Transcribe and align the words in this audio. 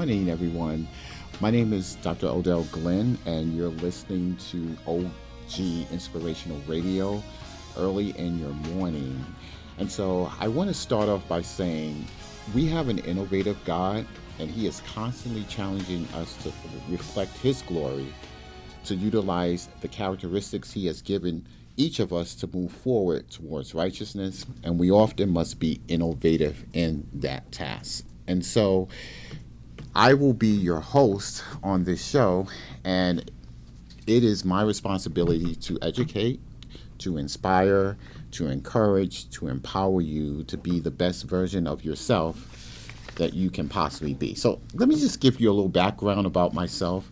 morning, 0.00 0.30
everyone. 0.30 0.88
My 1.40 1.50
name 1.50 1.74
is 1.74 1.96
Dr. 1.96 2.28
Odell 2.28 2.64
Glenn, 2.72 3.18
and 3.26 3.54
you're 3.54 3.68
listening 3.68 4.34
to 4.48 4.74
OG 4.86 5.90
Inspirational 5.92 6.58
Radio 6.66 7.22
early 7.76 8.18
in 8.18 8.38
your 8.38 8.54
morning. 8.74 9.22
And 9.76 9.92
so 9.92 10.32
I 10.40 10.48
want 10.48 10.68
to 10.68 10.74
start 10.74 11.10
off 11.10 11.28
by 11.28 11.42
saying 11.42 12.06
we 12.54 12.64
have 12.68 12.88
an 12.88 13.00
innovative 13.00 13.62
God, 13.66 14.06
and 14.38 14.50
He 14.50 14.66
is 14.66 14.80
constantly 14.86 15.44
challenging 15.50 16.08
us 16.14 16.34
to 16.44 16.52
reflect 16.88 17.36
His 17.36 17.60
glory, 17.60 18.06
to 18.86 18.94
utilize 18.94 19.68
the 19.82 19.88
characteristics 19.88 20.72
He 20.72 20.86
has 20.86 21.02
given 21.02 21.46
each 21.76 22.00
of 22.00 22.10
us 22.10 22.34
to 22.36 22.46
move 22.46 22.72
forward 22.72 23.28
towards 23.28 23.74
righteousness, 23.74 24.46
and 24.64 24.78
we 24.78 24.90
often 24.90 25.28
must 25.28 25.60
be 25.60 25.82
innovative 25.88 26.64
in 26.72 27.06
that 27.12 27.52
task. 27.52 28.06
And 28.26 28.46
so 28.46 28.88
I 29.94 30.14
will 30.14 30.34
be 30.34 30.48
your 30.48 30.80
host 30.80 31.42
on 31.64 31.82
this 31.82 32.04
show, 32.06 32.46
and 32.84 33.28
it 34.06 34.22
is 34.22 34.44
my 34.44 34.62
responsibility 34.62 35.56
to 35.56 35.78
educate, 35.82 36.40
to 36.98 37.16
inspire, 37.16 37.96
to 38.32 38.46
encourage, 38.46 39.28
to 39.30 39.48
empower 39.48 40.00
you 40.00 40.44
to 40.44 40.56
be 40.56 40.78
the 40.78 40.92
best 40.92 41.24
version 41.24 41.66
of 41.66 41.84
yourself 41.84 42.86
that 43.16 43.34
you 43.34 43.50
can 43.50 43.68
possibly 43.68 44.14
be. 44.14 44.34
So, 44.34 44.60
let 44.74 44.88
me 44.88 44.94
just 44.94 45.20
give 45.20 45.40
you 45.40 45.50
a 45.50 45.52
little 45.52 45.68
background 45.68 46.24
about 46.24 46.54
myself 46.54 47.10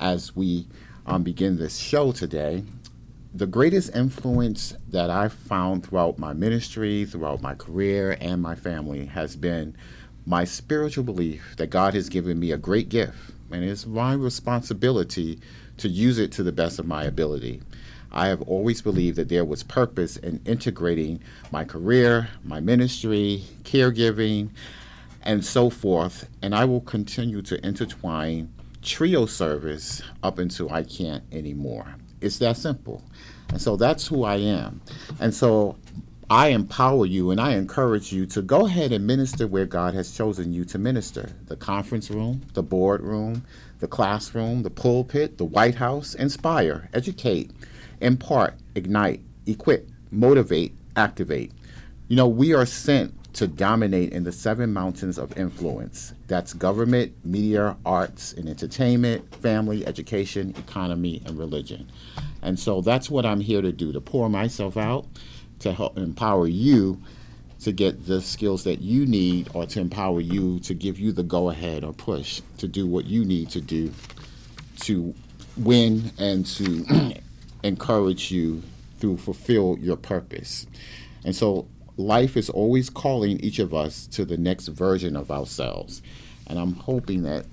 as 0.00 0.34
we 0.34 0.66
um, 1.06 1.22
begin 1.22 1.56
this 1.56 1.78
show 1.78 2.10
today. 2.10 2.64
The 3.34 3.46
greatest 3.46 3.94
influence 3.94 4.74
that 4.88 5.10
I've 5.10 5.32
found 5.32 5.86
throughout 5.86 6.18
my 6.18 6.32
ministry, 6.32 7.04
throughout 7.04 7.40
my 7.40 7.54
career, 7.54 8.16
and 8.20 8.42
my 8.42 8.56
family 8.56 9.06
has 9.06 9.36
been 9.36 9.76
my 10.26 10.44
spiritual 10.44 11.04
belief 11.04 11.54
that 11.56 11.70
God 11.70 11.94
has 11.94 12.08
given 12.08 12.40
me 12.40 12.50
a 12.50 12.56
great 12.56 12.88
gift, 12.88 13.16
and 13.50 13.64
it's 13.64 13.86
my 13.86 14.12
responsibility 14.12 15.38
to 15.78 15.88
use 15.88 16.18
it 16.18 16.32
to 16.32 16.42
the 16.42 16.52
best 16.52 16.78
of 16.78 16.86
my 16.86 17.04
ability. 17.04 17.62
I 18.10 18.28
have 18.28 18.42
always 18.42 18.82
believed 18.82 19.16
that 19.18 19.28
there 19.28 19.44
was 19.44 19.62
purpose 19.62 20.16
in 20.16 20.40
integrating 20.44 21.20
my 21.52 21.64
career, 21.64 22.28
my 22.44 22.60
ministry, 22.60 23.44
caregiving, 23.62 24.50
and 25.22 25.44
so 25.44 25.70
forth, 25.70 26.28
and 26.42 26.54
I 26.54 26.64
will 26.64 26.80
continue 26.80 27.42
to 27.42 27.64
intertwine 27.64 28.52
trio 28.82 29.26
service 29.26 30.02
up 30.22 30.38
until 30.38 30.72
I 30.72 30.82
can't 30.82 31.24
anymore. 31.32 31.96
It's 32.20 32.38
that 32.38 32.56
simple. 32.56 33.02
And 33.50 33.60
so 33.60 33.76
that's 33.76 34.06
who 34.06 34.24
I 34.24 34.36
am. 34.36 34.80
And 35.20 35.34
so 35.34 35.76
I 36.28 36.48
empower 36.48 37.06
you 37.06 37.30
and 37.30 37.40
I 37.40 37.52
encourage 37.52 38.12
you 38.12 38.26
to 38.26 38.42
go 38.42 38.66
ahead 38.66 38.90
and 38.90 39.06
minister 39.06 39.46
where 39.46 39.64
God 39.64 39.94
has 39.94 40.16
chosen 40.16 40.52
you 40.52 40.64
to 40.64 40.76
minister 40.76 41.30
the 41.46 41.54
conference 41.54 42.10
room, 42.10 42.42
the 42.54 42.64
boardroom, 42.64 43.44
the 43.78 43.86
classroom, 43.86 44.64
the 44.64 44.70
pulpit, 44.70 45.38
the 45.38 45.44
White 45.44 45.76
House. 45.76 46.14
Inspire, 46.14 46.88
educate, 46.92 47.52
impart, 48.00 48.54
ignite, 48.74 49.20
equip, 49.46 49.88
motivate, 50.10 50.74
activate. 50.96 51.52
You 52.08 52.16
know, 52.16 52.26
we 52.26 52.52
are 52.52 52.66
sent 52.66 53.14
to 53.34 53.46
dominate 53.46 54.12
in 54.12 54.24
the 54.24 54.32
seven 54.32 54.72
mountains 54.72 55.18
of 55.18 55.36
influence 55.38 56.12
that's 56.26 56.54
government, 56.54 57.12
media, 57.24 57.76
arts, 57.86 58.32
and 58.32 58.48
entertainment, 58.48 59.32
family, 59.36 59.86
education, 59.86 60.54
economy, 60.58 61.22
and 61.24 61.38
religion. 61.38 61.88
And 62.42 62.58
so 62.58 62.80
that's 62.80 63.10
what 63.10 63.24
I'm 63.24 63.40
here 63.40 63.62
to 63.62 63.70
do 63.70 63.92
to 63.92 64.00
pour 64.00 64.28
myself 64.28 64.76
out 64.76 65.06
to 65.60 65.72
help 65.72 65.96
empower 65.98 66.46
you 66.46 67.00
to 67.60 67.72
get 67.72 68.06
the 68.06 68.20
skills 68.20 68.64
that 68.64 68.80
you 68.80 69.06
need 69.06 69.48
or 69.54 69.66
to 69.66 69.80
empower 69.80 70.20
you 70.20 70.60
to 70.60 70.74
give 70.74 70.98
you 70.98 71.10
the 71.12 71.22
go 71.22 71.48
ahead 71.48 71.84
or 71.84 71.92
push 71.92 72.42
to 72.58 72.68
do 72.68 72.86
what 72.86 73.06
you 73.06 73.24
need 73.24 73.48
to 73.50 73.60
do 73.60 73.92
to 74.80 75.14
win 75.56 76.12
and 76.18 76.44
to 76.44 77.14
encourage 77.62 78.30
you 78.30 78.62
to 79.00 79.16
fulfill 79.16 79.76
your 79.80 79.96
purpose. 79.96 80.66
And 81.24 81.34
so 81.34 81.66
life 81.96 82.36
is 82.36 82.50
always 82.50 82.90
calling 82.90 83.40
each 83.40 83.58
of 83.58 83.74
us 83.74 84.06
to 84.08 84.24
the 84.24 84.36
next 84.36 84.68
version 84.68 85.16
of 85.16 85.30
ourselves. 85.30 86.02
And 86.46 86.58
I'm 86.58 86.74
hoping 86.74 87.22
that 87.22 87.46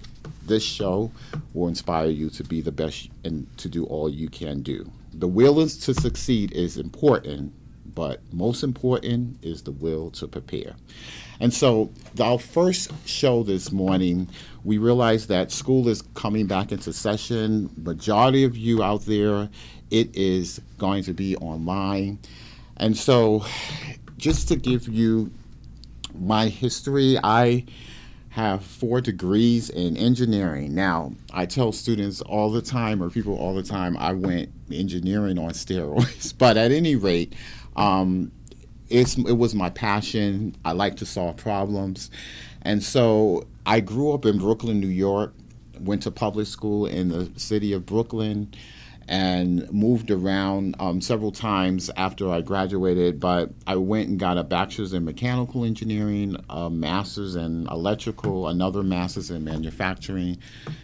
this 0.46 0.64
show 0.64 1.12
will 1.54 1.68
inspire 1.68 2.10
you 2.10 2.30
to 2.32 2.44
be 2.44 2.62
the 2.62 2.72
best 2.72 3.10
and 3.24 3.48
to 3.58 3.70
do 3.70 3.86
all 3.86 4.10
you 4.10 4.30
can 4.30 4.62
do. 4.62 4.90
The 5.14 5.28
will 5.28 5.56
to 5.56 5.94
succeed 5.94 6.52
is 6.52 6.78
important, 6.78 7.54
but 7.96 8.22
most 8.32 8.64
important 8.64 9.38
is 9.44 9.64
the 9.64 9.72
will 9.72 10.12
to 10.12 10.28
prepare. 10.28 10.76
And 11.40 11.54
so, 11.54 11.92
our 12.22 12.40
first 12.40 12.92
show 13.08 13.44
this 13.44 13.72
morning, 13.72 14.30
we 14.64 14.78
realized 14.78 15.30
that 15.30 15.52
school 15.52 15.88
is 15.88 16.02
coming 16.14 16.48
back 16.48 16.72
into 16.72 16.94
session. 16.94 17.70
Majority 17.76 18.44
of 18.44 18.56
you 18.56 18.84
out 18.84 19.06
there, 19.06 19.50
it 19.92 20.16
is 20.16 20.62
going 20.78 21.04
to 21.04 21.14
be 21.14 21.36
online. 21.38 22.20
And 22.78 22.96
so, 22.96 23.46
just 24.18 24.48
to 24.50 24.56
give 24.56 24.88
you 24.88 25.32
my 26.14 26.48
history, 26.48 27.18
I 27.24 27.66
have 28.34 28.64
four 28.64 29.00
degrees 29.00 29.70
in 29.70 29.96
engineering. 29.96 30.74
Now, 30.74 31.14
I 31.32 31.46
tell 31.46 31.72
students 31.72 32.20
all 32.22 32.50
the 32.50 32.64
time, 32.64 33.04
or 33.04 33.12
people 33.12 33.36
all 33.38 33.54
the 33.54 33.62
time, 33.62 33.96
I 33.98 34.14
went 34.14 34.50
engineering 34.72 35.38
on 35.38 35.52
steroids. 35.52 36.34
But 36.38 36.58
at 36.58 36.72
any 36.72 36.96
rate, 36.96 37.34
um, 37.76 38.32
it's, 38.90 39.18
it 39.18 39.38
was 39.38 39.56
my 39.56 39.70
passion. 39.70 40.56
I 40.64 40.74
like 40.74 40.98
to 40.98 41.06
solve 41.06 41.38
problems. 41.38 42.12
And 42.62 42.84
so 42.84 43.48
I 43.66 43.80
grew 43.80 44.14
up 44.14 44.26
in 44.26 44.38
Brooklyn, 44.38 44.80
New 44.80 44.88
York, 44.88 45.34
went 45.80 46.04
to 46.04 46.12
public 46.12 46.48
school 46.48 46.86
in 46.86 47.10
the 47.10 47.32
city 47.40 47.74
of 47.74 47.86
Brooklyn, 47.86 48.54
and 49.08 49.70
moved 49.72 50.10
around 50.12 50.76
um, 50.80 51.02
several 51.02 51.32
times 51.32 51.90
after 51.98 52.30
I 52.30 52.42
graduated. 52.42 53.20
But 53.20 53.52
I 53.68 53.76
went 53.76 54.10
and 54.10 54.20
got 54.20 54.38
a 54.38 54.44
bachelor's 54.44 54.94
in 54.94 55.06
mechanical 55.06 55.66
engineering, 55.66 56.38
a 56.50 56.70
master's 56.70 57.36
in 57.36 57.68
electrical, 57.68 58.48
another 58.48 58.84
master's 58.84 59.30
in 59.30 59.44
manufacturing, 59.44 60.38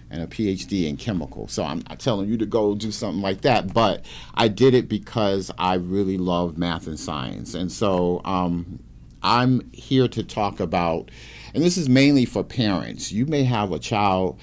and 0.09 0.21
a 0.21 0.27
PhD 0.27 0.87
in 0.87 0.97
chemical. 0.97 1.47
So 1.47 1.63
I'm 1.63 1.83
not 1.89 1.99
telling 1.99 2.29
you 2.29 2.37
to 2.37 2.45
go 2.45 2.75
do 2.75 2.91
something 2.91 3.21
like 3.21 3.41
that, 3.41 3.73
but 3.73 4.05
I 4.33 4.47
did 4.47 4.73
it 4.73 4.89
because 4.89 5.51
I 5.57 5.75
really 5.75 6.17
love 6.17 6.57
math 6.57 6.87
and 6.87 6.99
science. 6.99 7.53
And 7.53 7.71
so 7.71 8.21
um, 8.25 8.79
I'm 9.23 9.69
here 9.71 10.07
to 10.09 10.23
talk 10.23 10.59
about, 10.59 11.11
and 11.53 11.63
this 11.63 11.77
is 11.77 11.89
mainly 11.89 12.25
for 12.25 12.43
parents. 12.43 13.11
You 13.11 13.25
may 13.25 13.43
have 13.43 13.71
a 13.71 13.79
child 13.79 14.39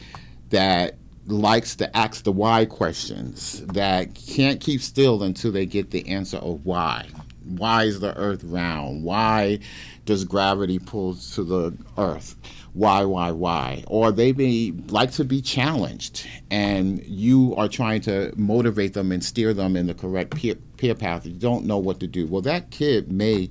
that 0.50 0.96
likes 1.26 1.74
to 1.76 1.96
ask 1.96 2.24
the 2.24 2.32
why 2.32 2.64
questions 2.64 3.64
that 3.66 4.14
can't 4.14 4.60
keep 4.60 4.80
still 4.80 5.22
until 5.22 5.52
they 5.52 5.66
get 5.66 5.90
the 5.90 6.08
answer 6.08 6.36
of 6.38 6.64
why. 6.64 7.08
Why 7.44 7.84
is 7.84 8.00
the 8.00 8.16
earth 8.16 8.42
round? 8.44 9.04
Why 9.04 9.60
does 10.04 10.24
gravity 10.24 10.78
pull 10.78 11.14
to 11.14 11.44
the 11.44 11.76
earth? 11.96 12.36
Why, 12.72 13.04
why, 13.04 13.30
why? 13.30 13.84
Or 13.86 14.12
they 14.12 14.32
may 14.32 14.72
like 14.88 15.12
to 15.12 15.24
be 15.24 15.40
challenged, 15.40 16.26
and 16.50 17.02
you 17.06 17.54
are 17.56 17.68
trying 17.68 18.02
to 18.02 18.32
motivate 18.36 18.92
them 18.92 19.12
and 19.12 19.24
steer 19.24 19.54
them 19.54 19.76
in 19.76 19.86
the 19.86 19.94
correct 19.94 20.36
peer, 20.36 20.56
peer 20.76 20.94
path. 20.94 21.24
You 21.24 21.32
don't 21.32 21.64
know 21.64 21.78
what 21.78 22.00
to 22.00 22.06
do. 22.06 22.26
Well, 22.26 22.42
that 22.42 22.70
kid 22.70 23.10
may 23.10 23.48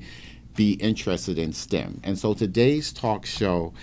be 0.56 0.74
interested 0.74 1.40
in 1.40 1.54
STEM. 1.54 2.02
And 2.04 2.20
so 2.20 2.34
today's 2.34 2.94
talk 2.94 3.26
show 3.26 3.74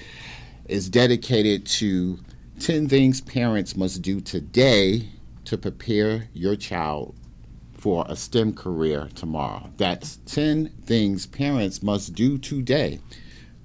is 0.66 0.88
dedicated 0.88 1.66
to 1.66 2.18
10 2.62 2.88
things 2.88 3.20
parents 3.20 3.76
must 3.76 4.02
do 4.02 4.20
today 4.20 5.08
to 5.44 5.58
prepare 5.58 6.28
your 6.32 6.54
child 6.54 7.12
for 7.72 8.04
a 8.08 8.14
STEM 8.14 8.54
career 8.54 9.08
tomorrow. 9.16 9.68
That's 9.78 10.18
10 10.26 10.68
things 10.84 11.26
parents 11.26 11.82
must 11.82 12.14
do 12.14 12.38
today 12.38 13.00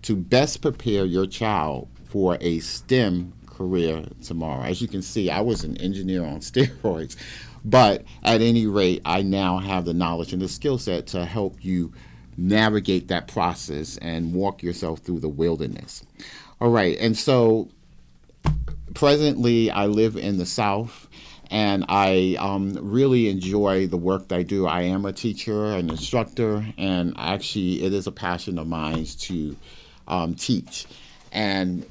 to 0.01 0.15
best 0.15 0.63
prepare 0.63 1.05
your 1.05 1.27
child 1.27 1.89
for 2.05 2.39
a 2.41 2.57
STEM 2.57 3.33
career 3.45 4.03
tomorrow. 4.23 4.63
As 4.63 4.81
you 4.81 4.87
can 4.87 5.03
see, 5.03 5.29
I 5.29 5.41
was 5.41 5.63
an 5.63 5.77
engineer 5.77 6.25
on 6.25 6.39
steroids, 6.39 7.17
but 7.63 8.03
at 8.23 8.41
any 8.41 8.65
rate, 8.65 9.03
I 9.05 9.21
now 9.21 9.59
have 9.59 9.85
the 9.85 9.93
knowledge 9.93 10.33
and 10.33 10.41
the 10.41 10.47
skill 10.47 10.79
set 10.79 11.05
to 11.07 11.23
help 11.23 11.63
you 11.63 11.93
navigate 12.35 13.09
that 13.09 13.27
process 13.27 13.97
and 13.97 14.33
walk 14.33 14.63
yourself 14.63 15.01
through 15.01 15.19
the 15.19 15.29
wilderness. 15.29 16.03
All 16.59 16.71
right, 16.71 16.97
and 16.99 17.15
so 17.15 17.69
presently, 18.97 19.69
I 19.69 19.85
live 19.85 20.17
in 20.17 20.39
the 20.39 20.45
South 20.47 21.07
and 21.51 21.85
I 21.87 22.35
um, 22.39 22.75
really 22.81 23.29
enjoy 23.29 23.85
the 23.85 23.95
work 23.95 24.29
that 24.29 24.39
I 24.39 24.41
do. 24.41 24.65
I 24.65 24.81
am 24.81 25.05
a 25.05 25.13
teacher, 25.13 25.65
an 25.65 25.91
instructor, 25.91 26.65
and 26.79 27.13
actually, 27.15 27.83
it 27.83 27.93
is 27.93 28.07
a 28.07 28.11
passion 28.11 28.57
of 28.57 28.65
mine 28.65 29.05
to 29.05 29.55
um, 30.07 30.33
teach. 30.33 30.87
And 31.31 31.85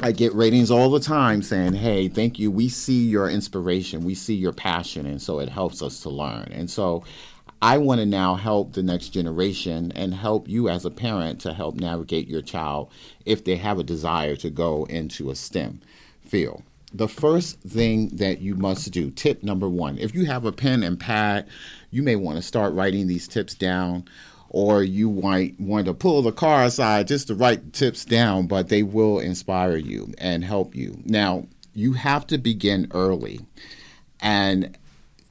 I 0.00 0.10
get 0.10 0.34
ratings 0.34 0.72
all 0.72 0.90
the 0.90 0.98
time 0.98 1.42
saying, 1.42 1.74
"Hey, 1.74 2.08
thank 2.08 2.40
you. 2.40 2.50
We 2.50 2.68
see 2.68 3.06
your 3.06 3.30
inspiration. 3.30 4.02
We 4.02 4.16
see 4.16 4.34
your 4.34 4.52
passion, 4.52 5.06
and 5.06 5.22
so 5.22 5.38
it 5.38 5.48
helps 5.48 5.80
us 5.80 6.00
to 6.00 6.10
learn." 6.10 6.48
And 6.50 6.68
so, 6.68 7.04
I 7.62 7.78
want 7.78 8.00
to 8.00 8.06
now 8.06 8.34
help 8.34 8.72
the 8.72 8.82
next 8.82 9.10
generation 9.10 9.92
and 9.94 10.12
help 10.12 10.48
you 10.48 10.68
as 10.68 10.84
a 10.84 10.90
parent 10.90 11.40
to 11.42 11.52
help 11.52 11.76
navigate 11.76 12.26
your 12.26 12.42
child 12.42 12.90
if 13.24 13.44
they 13.44 13.54
have 13.56 13.78
a 13.78 13.84
desire 13.84 14.34
to 14.36 14.50
go 14.50 14.86
into 14.86 15.30
a 15.30 15.36
STEM 15.36 15.80
field. 16.32 16.62
The 16.94 17.08
first 17.08 17.60
thing 17.60 18.08
that 18.16 18.40
you 18.40 18.54
must 18.54 18.90
do, 18.90 19.10
tip 19.10 19.42
number 19.42 19.68
one, 19.68 19.98
if 19.98 20.14
you 20.14 20.24
have 20.24 20.46
a 20.46 20.52
pen 20.52 20.82
and 20.82 20.98
pad, 20.98 21.46
you 21.90 22.02
may 22.02 22.16
want 22.16 22.36
to 22.36 22.42
start 22.42 22.72
writing 22.72 23.06
these 23.06 23.28
tips 23.28 23.54
down 23.54 24.06
or 24.48 24.82
you 24.82 25.10
might 25.10 25.60
want 25.60 25.86
to 25.86 25.94
pull 25.94 26.22
the 26.22 26.32
car 26.32 26.64
aside 26.64 27.08
just 27.08 27.26
to 27.26 27.34
write 27.34 27.72
tips 27.74 28.04
down, 28.04 28.46
but 28.46 28.68
they 28.68 28.82
will 28.82 29.18
inspire 29.18 29.76
you 29.76 30.12
and 30.18 30.44
help 30.44 30.74
you. 30.74 31.00
Now, 31.04 31.46
you 31.74 31.92
have 31.94 32.26
to 32.28 32.38
begin 32.38 32.88
early 32.92 33.40
and 34.20 34.76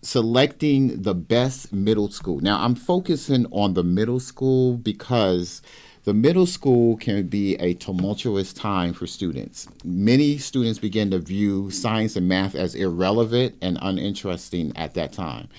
selecting 0.03 1.01
the 1.01 1.15
best 1.15 1.74
middle 1.74 2.09
school. 2.09 2.39
Now, 2.39 2.63
I'm 2.63 2.75
focusing 2.75 3.45
on 3.51 3.74
the 3.74 3.83
middle 3.83 4.19
school 4.19 4.77
because 4.77 5.62
the 6.03 6.13
middle 6.13 6.45
school 6.45 6.98
can 6.98 7.27
be 7.27 7.56
a 7.56 7.74
tumultuous 7.75 8.53
time 8.53 8.94
for 8.94 9.07
students. 9.07 9.68
Many 9.83 10.38
students 10.38 10.80
begin 10.80 11.12
to 11.12 11.19
view 11.19 11.71
science 11.71 12.15
and 12.15 12.27
math 12.27 12.56
as 12.56 12.75
irrelevant 12.75 13.56
and 13.62 13.77
uninteresting 13.81 14.75
at 14.75 14.94
that 14.95 15.13
time 15.13 15.50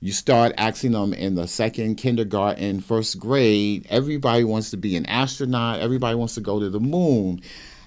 you 0.00 0.12
start 0.12 0.52
asking 0.56 0.92
them 0.92 1.12
in 1.12 1.34
the 1.34 1.46
second 1.46 1.96
kindergarten, 1.96 2.80
first 2.80 3.18
grade, 3.18 3.86
everybody 3.90 4.44
wants 4.44 4.70
to 4.70 4.78
be 4.78 4.96
an 4.96 5.04
astronaut, 5.06 5.80
everybody 5.80 6.14
wants 6.14 6.34
to 6.34 6.40
go 6.40 6.58
to 6.58 6.70
the 6.70 6.80
moon, 6.80 7.42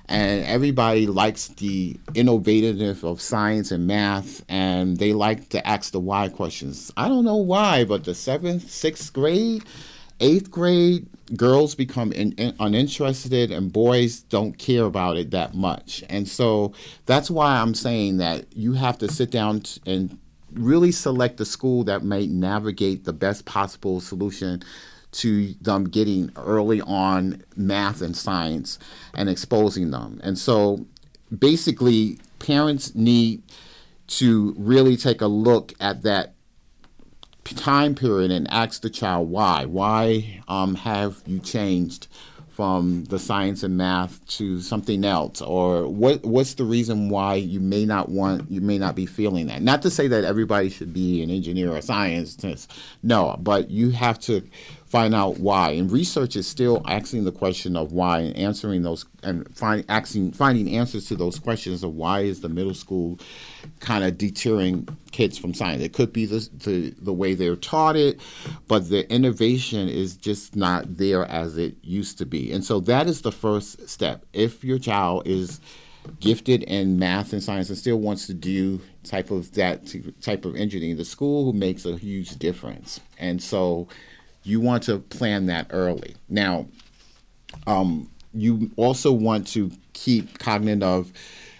and 0.08 0.46
everybody 0.46 1.08
likes 1.08 1.48
the 1.48 1.98
innovativeness 2.14 3.04
of 3.04 3.20
science 3.20 3.72
and 3.72 3.88
math, 3.88 4.46
and 4.48 4.98
they 4.98 5.12
like 5.12 5.50
to 5.50 5.68
ask 5.68 5.92
the 5.92 6.00
why 6.00 6.30
questions. 6.30 6.92
I 6.96 7.08
don't 7.08 7.26
know 7.26 7.38
why, 7.38 7.84
but 7.84 8.04
the 8.04 8.14
seventh, 8.14 8.70
sixth 8.70 9.12
grade, 9.12 9.64
eighth 10.24 10.50
grade, 10.50 11.08
girls 11.36 11.76
become 11.76 12.12
in, 12.12 12.32
in, 12.34 12.56
uninterested 12.60 13.52
and 13.52 13.72
boys 13.72 14.22
don't 14.22 14.58
care 14.58 14.86
about 14.86 15.18
it 15.18 15.32
that 15.32 15.54
much. 15.54 16.04
And 16.10 16.28
so 16.28 16.74
that's 17.06 17.30
why 17.30 17.58
I'm 17.58 17.76
saying 17.76 18.18
that 18.18 18.46
you 18.56 18.74
have 18.74 18.98
to 19.00 19.12
sit 19.12 19.30
down 19.30 19.62
t- 19.62 19.82
and 19.86 20.18
really 20.54 20.92
select 20.92 21.38
the 21.38 21.46
school 21.46 21.84
that 21.84 22.04
may 22.04 22.28
navigate 22.28 23.04
the 23.04 23.14
best 23.14 23.46
possible 23.46 24.00
solution 24.00 24.64
to 25.12 25.54
them 25.62 25.86
getting 25.86 26.32
early 26.36 26.82
on 26.82 27.44
math 27.56 28.02
and 28.02 28.16
science 28.16 28.80
and 29.14 29.30
exposing 29.30 29.92
them. 29.92 30.20
And 30.24 30.38
so 30.38 30.86
basically, 31.38 32.20
parents 32.40 32.96
need 32.96 33.44
to 34.08 34.54
really 34.58 34.98
take 34.98 35.22
a 35.22 35.28
look 35.28 35.74
at 35.80 36.04
that 36.04 36.33
time 37.44 37.96
period 37.96 38.32
and 38.32 38.50
ask 38.52 38.82
the 38.82 38.90
child 38.90 39.30
why. 39.30 39.66
Why 39.66 40.42
um, 40.48 40.76
have 40.76 41.22
you 41.26 41.40
changed 41.40 42.08
from 42.54 43.04
the 43.06 43.18
science 43.18 43.64
and 43.64 43.78
math 43.78 44.24
to 44.28 44.62
something 44.62 45.04
else 45.04 45.42
or 45.42 45.88
what 45.88 46.24
what's 46.24 46.54
the 46.54 46.64
reason 46.64 47.10
why 47.10 47.34
you 47.34 47.60
may 47.60 47.84
not 47.84 48.10
want 48.10 48.50
you 48.52 48.62
may 48.62 48.78
not 48.78 48.96
be 48.96 49.08
feeling 49.08 49.48
that 49.48 49.64
not 49.64 49.82
to 49.82 49.90
say 49.90 50.08
that 50.08 50.24
everybody 50.24 50.70
should 50.70 50.94
be 50.94 51.24
an 51.24 51.32
engineer 51.32 51.72
or 51.72 51.82
scientist 51.82 52.72
no 53.02 53.36
but 53.40 53.72
you 53.72 53.90
have 53.90 54.20
to 54.20 54.44
find 54.94 55.16
out 55.16 55.40
why. 55.40 55.72
And 55.72 55.92
research 55.92 56.36
is 56.36 56.46
still 56.46 56.84
asking 56.88 57.24
the 57.24 57.32
question 57.32 57.76
of 57.76 57.94
why 57.94 58.20
and 58.20 58.38
answering 58.38 58.84
those 58.84 59.08
and 59.24 59.44
find, 59.58 59.84
asking, 59.90 60.34
finding 60.34 60.76
answers 60.76 61.08
to 61.08 61.16
those 61.16 61.40
questions 61.40 61.84
of 61.84 61.96
why 61.96 62.20
is 62.20 62.42
the 62.42 62.50
middle 62.50 62.76
school 62.76 63.18
kind 63.80 64.04
of 64.04 64.20
deterring 64.20 64.88
kids 65.10 65.36
from 65.36 65.56
science. 65.56 65.82
It 65.82 65.94
could 65.94 66.14
be 66.14 66.28
the, 66.28 66.48
the, 66.58 66.94
the 67.02 67.12
way 67.12 67.34
they're 67.34 67.56
taught 67.56 67.96
it, 67.96 68.22
but 68.68 68.90
the 68.90 69.12
innovation 69.12 69.90
is 69.90 70.16
just 70.16 70.56
not 70.56 70.98
there 70.98 71.26
as 71.26 71.58
it 71.58 71.76
used 71.82 72.20
to 72.20 72.28
be. 72.28 72.52
And 72.52 72.64
so 72.64 72.80
that 72.82 73.08
is 73.08 73.24
the 73.24 73.32
first 73.32 73.90
step. 73.90 74.28
If 74.32 74.64
your 74.64 74.78
child 74.78 75.28
is 75.28 75.60
gifted 76.20 76.62
in 76.64 77.00
math 77.00 77.34
and 77.34 77.42
science 77.42 77.70
and 77.70 77.80
still 77.80 77.98
wants 77.98 78.28
to 78.28 78.36
do 78.36 78.80
type 79.04 79.32
of 79.32 79.54
that 79.54 79.92
type 80.22 80.46
of 80.46 80.56
engineering, 80.56 80.98
the 80.98 81.06
school 81.06 81.52
makes 81.52 81.84
a 81.84 81.98
huge 81.98 82.38
difference. 82.38 83.00
And 83.18 83.42
so 83.42 83.88
you 84.44 84.60
want 84.60 84.84
to 84.84 85.00
plan 85.00 85.48
that 85.48 85.68
early. 85.70 86.16
Now, 86.30 86.68
um, 87.68 88.10
you 88.34 88.72
also 88.78 89.12
want 89.12 89.48
to 89.50 89.72
keep 89.94 90.40
cognizant 90.40 90.84
of 90.84 91.12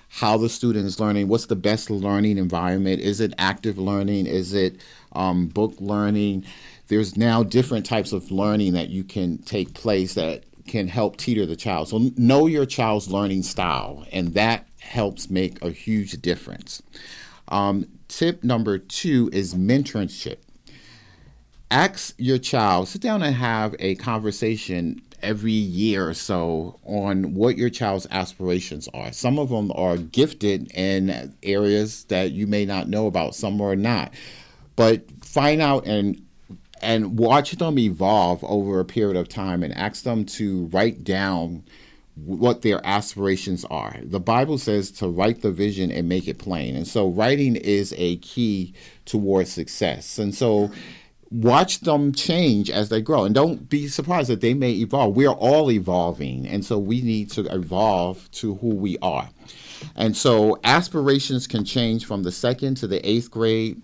how 0.10 0.38
the 0.38 0.50
student 0.50 0.86
is 0.86 1.00
learning. 1.00 1.28
What's 1.28 1.48
the 1.48 1.56
best 1.56 1.90
learning 1.90 2.38
environment? 2.38 3.02
Is 3.02 3.20
it 3.20 3.34
active 3.38 3.78
learning? 3.78 4.28
Is 4.28 4.54
it 4.54 4.80
um, 5.14 5.48
book 5.48 5.74
learning? 5.80 6.46
There's 6.88 7.18
now 7.18 7.42
different 7.42 7.86
types 7.86 8.12
of 8.12 8.30
learning 8.30 8.74
that 8.74 8.90
you 8.90 9.04
can 9.04 9.40
take 9.40 9.74
place 9.74 10.14
that 10.14 10.44
can 10.68 10.88
help 10.88 11.18
teeter 11.18 11.46
the 11.46 11.56
child. 11.56 11.90
So 11.90 12.12
know 12.16 12.48
your 12.48 12.66
child's 12.66 13.10
learning 13.10 13.44
style, 13.44 14.06
and 14.12 14.34
that 14.36 14.68
helps 14.80 15.30
make 15.30 15.64
a 15.64 15.72
huge 15.72 16.22
difference. 16.22 16.84
Um, 17.48 17.88
tip 18.08 18.44
number 18.44 18.78
two 18.78 19.30
is 19.34 19.56
mentorship 19.56 20.38
ask 21.74 22.14
your 22.20 22.38
child, 22.38 22.88
sit 22.88 23.02
down 23.02 23.24
and 23.24 23.36
have 23.36 23.76
a 23.80 23.96
conversation 23.96 25.02
every 25.24 25.52
year 25.52 26.08
or 26.08 26.14
so 26.14 26.80
on 26.86 27.34
what 27.34 27.58
your 27.58 27.70
child's 27.70 28.06
aspirations 28.12 28.88
are. 28.94 29.12
Some 29.12 29.40
of 29.40 29.50
them 29.50 29.72
are 29.74 29.98
gifted 29.98 30.72
in 30.74 31.34
areas 31.42 32.04
that 32.06 32.32
you 32.32 32.46
may 32.46 32.66
not 32.66 32.90
know 32.90 33.08
about, 33.08 33.34
some 33.34 33.60
are 33.60 33.76
not. 33.76 34.14
But 34.76 35.04
find 35.24 35.62
out 35.62 35.88
and 35.88 36.22
and 36.82 37.18
watch 37.18 37.54
them 37.54 37.80
evolve 37.80 38.44
over 38.44 38.80
a 38.80 38.86
period 38.86 39.16
of 39.16 39.30
time 39.30 39.64
and 39.64 39.74
ask 39.74 40.04
them 40.04 40.26
to 40.26 40.66
write 40.66 41.04
down 41.04 41.64
what 42.16 42.62
their 42.62 42.86
aspirations 42.86 43.64
are. 43.66 43.96
The 44.04 44.20
Bible 44.20 44.58
says 44.58 44.92
to 44.92 45.08
write 45.08 45.42
the 45.42 45.52
vision 45.52 45.92
and 45.92 46.10
make 46.10 46.28
it 46.28 46.38
plain. 46.38 46.76
And 46.76 46.86
so 46.86 47.08
writing 47.08 47.56
is 47.56 47.96
a 47.98 48.18
key 48.18 48.74
towards 49.06 49.50
success. 49.50 50.20
And 50.20 50.36
so 50.36 50.72
watch 51.34 51.80
them 51.80 52.14
change 52.14 52.70
as 52.70 52.90
they 52.90 53.02
grow. 53.02 53.26
And 53.26 53.34
don't 53.34 53.68
be 53.70 53.88
surprised 53.88 54.30
that 54.30 54.42
they 54.42 54.54
may 54.54 54.72
evolve. 54.72 55.16
We 55.16 55.26
are 55.26 55.36
all 55.36 55.72
evolving. 55.72 56.48
And 56.48 56.64
so 56.64 56.78
we 56.78 57.02
need 57.02 57.32
to 57.32 57.42
evolve 57.54 58.30
to 58.32 58.56
who 58.56 58.70
we 58.70 58.98
are. 59.02 59.30
And 59.96 60.16
so 60.16 60.60
aspirations 60.64 61.48
can 61.48 61.66
change 61.66 62.06
from 62.06 62.24
the 62.24 62.32
second 62.32 62.76
to 62.76 62.88
the 62.88 63.08
eighth 63.08 63.32
grade 63.32 63.82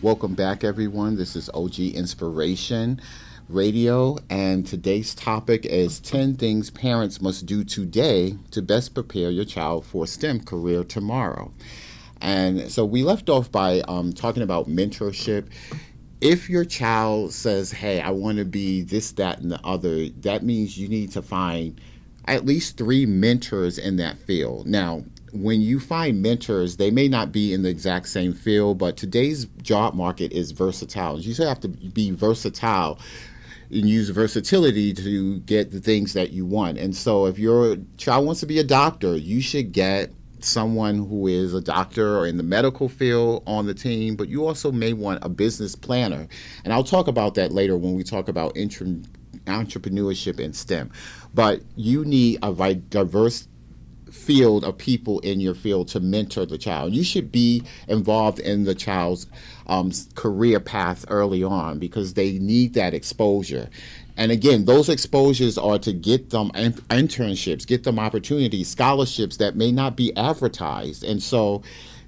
Welcome 0.02 0.34
back, 0.34 0.64
everyone. 0.64 1.16
This 1.16 1.36
is 1.36 1.50
OG 1.52 1.78
Inspiration 1.78 3.02
Radio, 3.50 4.16
and 4.30 4.66
today's 4.66 5.14
topic 5.14 5.66
is 5.66 6.00
10 6.00 6.36
things 6.36 6.70
parents 6.70 7.20
must 7.20 7.44
do 7.44 7.64
today 7.64 8.38
to 8.52 8.62
best 8.62 8.94
prepare 8.94 9.30
your 9.30 9.44
child 9.44 9.84
for 9.84 10.06
STEM 10.06 10.44
career 10.44 10.84
tomorrow. 10.84 11.52
And 12.18 12.72
so 12.72 12.82
we 12.86 13.02
left 13.02 13.28
off 13.28 13.52
by 13.52 13.80
um, 13.88 14.14
talking 14.14 14.42
about 14.42 14.68
mentorship. 14.68 15.48
If 16.22 16.48
your 16.48 16.64
child 16.64 17.34
says, 17.34 17.70
Hey, 17.70 18.00
I 18.00 18.08
want 18.08 18.38
to 18.38 18.46
be 18.46 18.80
this, 18.80 19.12
that, 19.12 19.40
and 19.40 19.52
the 19.52 19.60
other, 19.62 20.08
that 20.20 20.42
means 20.42 20.78
you 20.78 20.88
need 20.88 21.12
to 21.12 21.20
find 21.20 21.78
at 22.24 22.46
least 22.46 22.78
three 22.78 23.04
mentors 23.04 23.76
in 23.76 23.96
that 23.96 24.16
field. 24.16 24.66
Now, 24.66 25.04
when 25.32 25.60
you 25.60 25.80
find 25.80 26.22
mentors, 26.22 26.76
they 26.76 26.90
may 26.90 27.08
not 27.08 27.32
be 27.32 27.52
in 27.52 27.62
the 27.62 27.68
exact 27.68 28.08
same 28.08 28.32
field, 28.32 28.78
but 28.78 28.96
today's 28.96 29.46
job 29.62 29.94
market 29.94 30.32
is 30.32 30.50
versatile. 30.50 31.18
You 31.18 31.34
have 31.44 31.60
to 31.60 31.68
be 31.68 32.10
versatile 32.10 32.98
and 33.70 33.88
use 33.88 34.08
versatility 34.10 34.92
to 34.94 35.38
get 35.40 35.70
the 35.70 35.80
things 35.80 36.12
that 36.14 36.30
you 36.32 36.44
want. 36.44 36.78
And 36.78 36.94
so, 36.94 37.26
if 37.26 37.38
your 37.38 37.76
child 37.96 38.26
wants 38.26 38.40
to 38.40 38.46
be 38.46 38.58
a 38.58 38.64
doctor, 38.64 39.16
you 39.16 39.40
should 39.40 39.72
get 39.72 40.10
someone 40.44 40.96
who 40.96 41.26
is 41.26 41.54
a 41.54 41.60
doctor 41.60 42.18
or 42.18 42.26
in 42.26 42.36
the 42.36 42.42
medical 42.42 42.88
field 42.88 43.42
on 43.46 43.66
the 43.66 43.74
team, 43.74 44.16
but 44.16 44.28
you 44.28 44.46
also 44.46 44.72
may 44.72 44.92
want 44.92 45.22
a 45.22 45.28
business 45.28 45.74
planner. 45.74 46.26
And 46.64 46.72
I'll 46.72 46.84
talk 46.84 47.08
about 47.08 47.34
that 47.34 47.52
later 47.52 47.76
when 47.76 47.94
we 47.94 48.02
talk 48.02 48.28
about 48.28 48.54
entrepreneurship 48.54 50.40
in 50.40 50.52
STEM. 50.52 50.90
But 51.34 51.62
you 51.76 52.04
need 52.04 52.38
a 52.42 52.74
diverse 52.74 53.46
field 54.10 54.64
of 54.64 54.78
people 54.78 55.20
in 55.20 55.40
your 55.40 55.54
field 55.54 55.88
to 55.88 56.00
mentor 56.00 56.46
the 56.46 56.58
child. 56.58 56.92
You 56.92 57.04
should 57.04 57.30
be 57.30 57.62
involved 57.88 58.38
in 58.38 58.64
the 58.64 58.74
child's 58.74 59.26
um, 59.66 59.92
career 60.14 60.60
path 60.60 61.04
early 61.08 61.42
on 61.42 61.78
because 61.78 62.14
they 62.14 62.38
need 62.38 62.74
that 62.74 62.94
exposure. 62.94 63.70
And 64.16 64.30
again, 64.30 64.66
those 64.66 64.88
exposures 64.88 65.56
are 65.56 65.78
to 65.78 65.92
get 65.92 66.30
them 66.30 66.50
internships, 66.50 67.66
get 67.66 67.84
them 67.84 67.98
opportunities, 67.98 68.68
scholarships 68.68 69.38
that 69.38 69.56
may 69.56 69.72
not 69.72 69.96
be 69.96 70.14
advertised. 70.16 71.04
And 71.04 71.22
so 71.22 71.62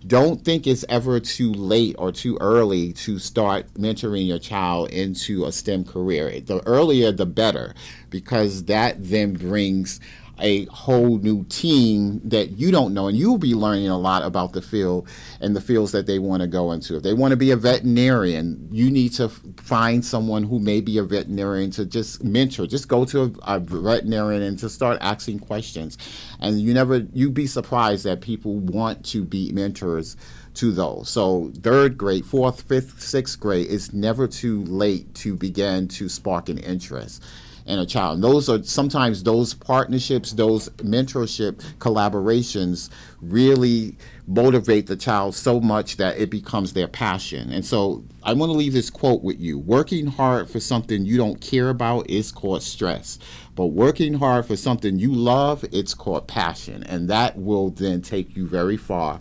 don't 0.06 0.44
think 0.44 0.66
it's 0.66 0.84
ever 0.88 1.20
too 1.20 1.52
late 1.52 1.94
or 1.98 2.10
too 2.10 2.36
early 2.40 2.92
to 2.92 3.18
start 3.18 3.72
mentoring 3.74 4.26
your 4.26 4.40
child 4.40 4.90
into 4.90 5.44
a 5.44 5.52
STEM 5.52 5.84
career. 5.84 6.40
The 6.40 6.60
earlier, 6.66 7.12
the 7.12 7.26
better, 7.26 7.74
because 8.10 8.64
that 8.64 8.96
then 8.98 9.34
brings 9.34 10.00
a 10.40 10.64
whole 10.66 11.18
new 11.18 11.44
team 11.44 12.20
that 12.24 12.58
you 12.58 12.70
don't 12.70 12.94
know, 12.94 13.08
and 13.08 13.16
you'll 13.16 13.38
be 13.38 13.54
learning 13.54 13.88
a 13.88 13.98
lot 13.98 14.22
about 14.22 14.52
the 14.52 14.62
field 14.62 15.08
and 15.40 15.54
the 15.54 15.60
fields 15.60 15.92
that 15.92 16.06
they 16.06 16.18
want 16.18 16.42
to 16.42 16.46
go 16.46 16.72
into. 16.72 16.96
If 16.96 17.02
they 17.02 17.12
want 17.12 17.32
to 17.32 17.36
be 17.36 17.50
a 17.50 17.56
veterinarian, 17.56 18.68
you 18.72 18.90
need 18.90 19.12
to 19.14 19.28
find 19.28 20.04
someone 20.04 20.42
who 20.42 20.58
may 20.58 20.80
be 20.80 20.98
a 20.98 21.02
veterinarian 21.02 21.70
to 21.72 21.84
just 21.84 22.24
mentor. 22.24 22.66
Just 22.66 22.88
go 22.88 23.04
to 23.06 23.22
a, 23.22 23.56
a 23.56 23.60
veterinarian 23.60 24.42
and 24.42 24.58
to 24.58 24.68
start 24.68 24.98
asking 25.00 25.40
questions, 25.40 25.98
and 26.40 26.60
you 26.60 26.74
never 26.74 27.06
you'd 27.12 27.34
be 27.34 27.46
surprised 27.46 28.04
that 28.04 28.20
people 28.20 28.58
want 28.58 29.04
to 29.06 29.24
be 29.24 29.52
mentors 29.52 30.16
to 30.54 30.72
those. 30.72 31.08
So 31.08 31.50
third 31.62 31.96
grade, 31.96 32.26
fourth, 32.26 32.62
fifth, 32.62 33.00
sixth 33.00 33.38
grade, 33.40 33.68
it's 33.70 33.92
never 33.92 34.26
too 34.26 34.64
late 34.64 35.14
to 35.16 35.34
begin 35.34 35.88
to 35.88 36.08
spark 36.08 36.48
an 36.48 36.58
interest 36.58 37.22
and 37.66 37.80
a 37.80 37.86
child. 37.86 38.16
And 38.16 38.24
those 38.24 38.48
are 38.48 38.62
sometimes 38.62 39.22
those 39.22 39.54
partnerships, 39.54 40.32
those 40.32 40.68
mentorship 40.70 41.62
collaborations 41.78 42.90
really 43.20 43.96
motivate 44.26 44.86
the 44.86 44.96
child 44.96 45.34
so 45.34 45.60
much 45.60 45.96
that 45.96 46.18
it 46.18 46.30
becomes 46.30 46.72
their 46.72 46.88
passion. 46.88 47.52
And 47.52 47.64
so 47.64 48.04
I 48.22 48.32
want 48.32 48.50
to 48.50 48.56
leave 48.56 48.72
this 48.72 48.90
quote 48.90 49.22
with 49.22 49.40
you. 49.40 49.58
Working 49.58 50.06
hard 50.06 50.48
for 50.48 50.60
something 50.60 51.04
you 51.04 51.16
don't 51.16 51.40
care 51.40 51.70
about 51.70 52.08
is 52.08 52.32
called 52.32 52.62
stress. 52.62 53.18
But 53.54 53.66
working 53.66 54.14
hard 54.14 54.46
for 54.46 54.56
something 54.56 54.98
you 54.98 55.12
love, 55.12 55.64
it's 55.72 55.94
called 55.94 56.28
passion. 56.28 56.82
And 56.84 57.08
that 57.10 57.36
will 57.36 57.70
then 57.70 58.00
take 58.02 58.36
you 58.36 58.46
very 58.46 58.76
far 58.76 59.20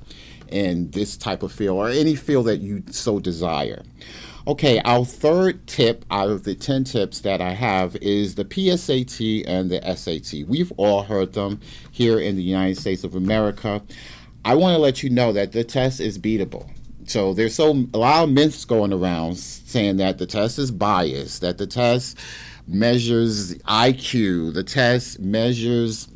in 0.50 0.92
this 0.92 1.18
type 1.18 1.44
of 1.44 1.52
field 1.52 1.78
or 1.78 1.90
any 1.90 2.16
field 2.16 2.46
that 2.48 2.58
you 2.58 2.84
so 2.92 3.20
desire. 3.20 3.84
Okay, 4.48 4.82
our 4.86 5.06
third 5.06 5.68
tip 5.68 6.04
out 6.10 6.30
of 6.30 6.44
the 6.46 6.56
10 6.56 6.86
tips 6.86 7.20
that 7.22 7.42
I 7.42 7.52
have 7.52 7.96
is 7.98 8.34
the 8.34 8.44
PSAT 8.44 9.44
and 9.46 9.70
the 9.70 9.96
SAT. 9.96 10.48
We've 10.48 10.72
all 10.78 11.04
heard 11.04 11.34
them 11.34 11.60
here 11.92 12.20
in 12.20 12.38
the 12.38 12.42
United 12.42 12.80
States 12.80 13.04
of 13.04 13.14
America. 13.14 13.84
I 14.44 14.56
want 14.56 14.74
to 14.74 14.80
let 14.80 15.04
you 15.04 15.12
know 15.12 15.32
that 15.32 15.52
the 15.52 15.64
test 15.64 16.00
is 16.00 16.18
beatable. 16.18 16.68
So 17.06 17.36
there's 17.36 17.54
so 17.54 17.86
a 17.94 17.98
lot 18.00 18.24
of 18.24 18.32
myths 18.32 18.66
going 18.66 18.92
around 18.92 19.38
saying 19.38 19.98
that 19.98 20.18
the 20.18 20.26
test 20.26 20.58
is 20.58 20.72
biased, 20.72 21.42
that 21.42 21.60
the 21.60 21.68
test 21.68 22.18
measures 22.68 23.54
IQ, 23.60 24.56
the 24.56 24.64
test 24.64 25.20
measures 25.20 26.08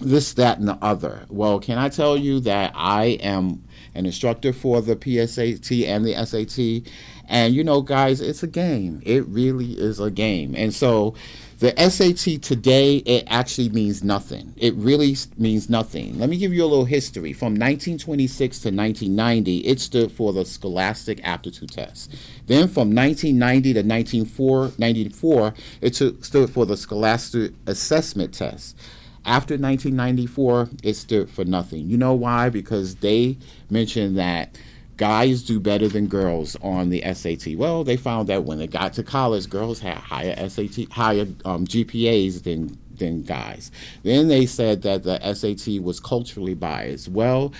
this, 0.00 0.32
that, 0.34 0.58
and 0.58 0.68
the 0.68 0.78
other. 0.80 1.26
Well, 1.28 1.58
can 1.58 1.76
I 1.76 1.88
tell 1.88 2.16
you 2.16 2.40
that 2.40 2.72
I 2.74 3.18
am 3.20 3.64
an 3.94 4.06
instructor 4.06 4.52
for 4.52 4.80
the 4.80 4.96
PSAT 4.96 5.86
and 5.86 6.04
the 6.04 6.14
SAT, 6.24 6.92
and 7.28 7.54
you 7.54 7.62
know, 7.62 7.82
guys, 7.82 8.20
it's 8.20 8.42
a 8.42 8.46
game. 8.46 9.02
It 9.04 9.26
really 9.28 9.72
is 9.72 10.00
a 10.00 10.10
game. 10.10 10.54
And 10.56 10.74
so 10.74 11.14
the 11.58 11.74
SAT 11.76 12.40
today, 12.40 12.98
it 12.98 13.24
actually 13.26 13.68
means 13.68 14.02
nothing. 14.04 14.54
It 14.56 14.74
really 14.74 15.16
means 15.36 15.68
nothing. 15.68 16.18
Let 16.18 16.30
me 16.30 16.38
give 16.38 16.54
you 16.54 16.64
a 16.64 16.66
little 16.66 16.84
history. 16.84 17.32
From 17.32 17.54
1926 17.54 18.60
to 18.60 18.68
1990, 18.68 19.58
it 19.58 19.80
stood 19.80 20.12
for 20.12 20.32
the 20.32 20.44
Scholastic 20.44 21.20
Aptitude 21.24 21.72
Test. 21.72 22.14
Then 22.46 22.68
from 22.68 22.94
1990 22.94 23.74
to 23.74 23.80
1994, 23.80 25.54
it 25.80 25.94
stood 25.96 26.50
for 26.50 26.64
the 26.64 26.76
Scholastic 26.76 27.52
Assessment 27.66 28.32
Test. 28.32 28.76
After 29.24 29.54
1994, 29.54 30.70
it 30.82 30.94
stood 30.94 31.28
for 31.28 31.44
nothing. 31.44 31.90
You 31.90 31.98
know 31.98 32.14
why? 32.14 32.48
Because 32.48 32.94
they 32.94 33.36
mentioned 33.68 34.16
that 34.16 34.56
guys 34.98 35.42
do 35.42 35.58
better 35.58 35.88
than 35.88 36.08
girls 36.08 36.56
on 36.60 36.90
the 36.90 37.02
SAT. 37.14 37.56
Well, 37.56 37.84
they 37.84 37.96
found 37.96 38.28
that 38.28 38.44
when 38.44 38.58
they 38.58 38.66
got 38.66 38.92
to 38.94 39.02
college, 39.02 39.48
girls 39.48 39.80
had 39.80 39.96
higher 39.96 40.48
SAT, 40.48 40.92
higher 40.92 41.26
um, 41.46 41.66
GPAs 41.66 42.42
than 42.42 42.78
than 42.94 43.22
guys. 43.22 43.70
Then 44.02 44.28
they 44.28 44.44
said 44.44 44.82
that 44.82 45.04
the 45.04 45.18
SAT 45.32 45.80
was 45.82 46.00
culturally 46.00 46.54
biased. 46.54 47.08
Well, 47.08 47.54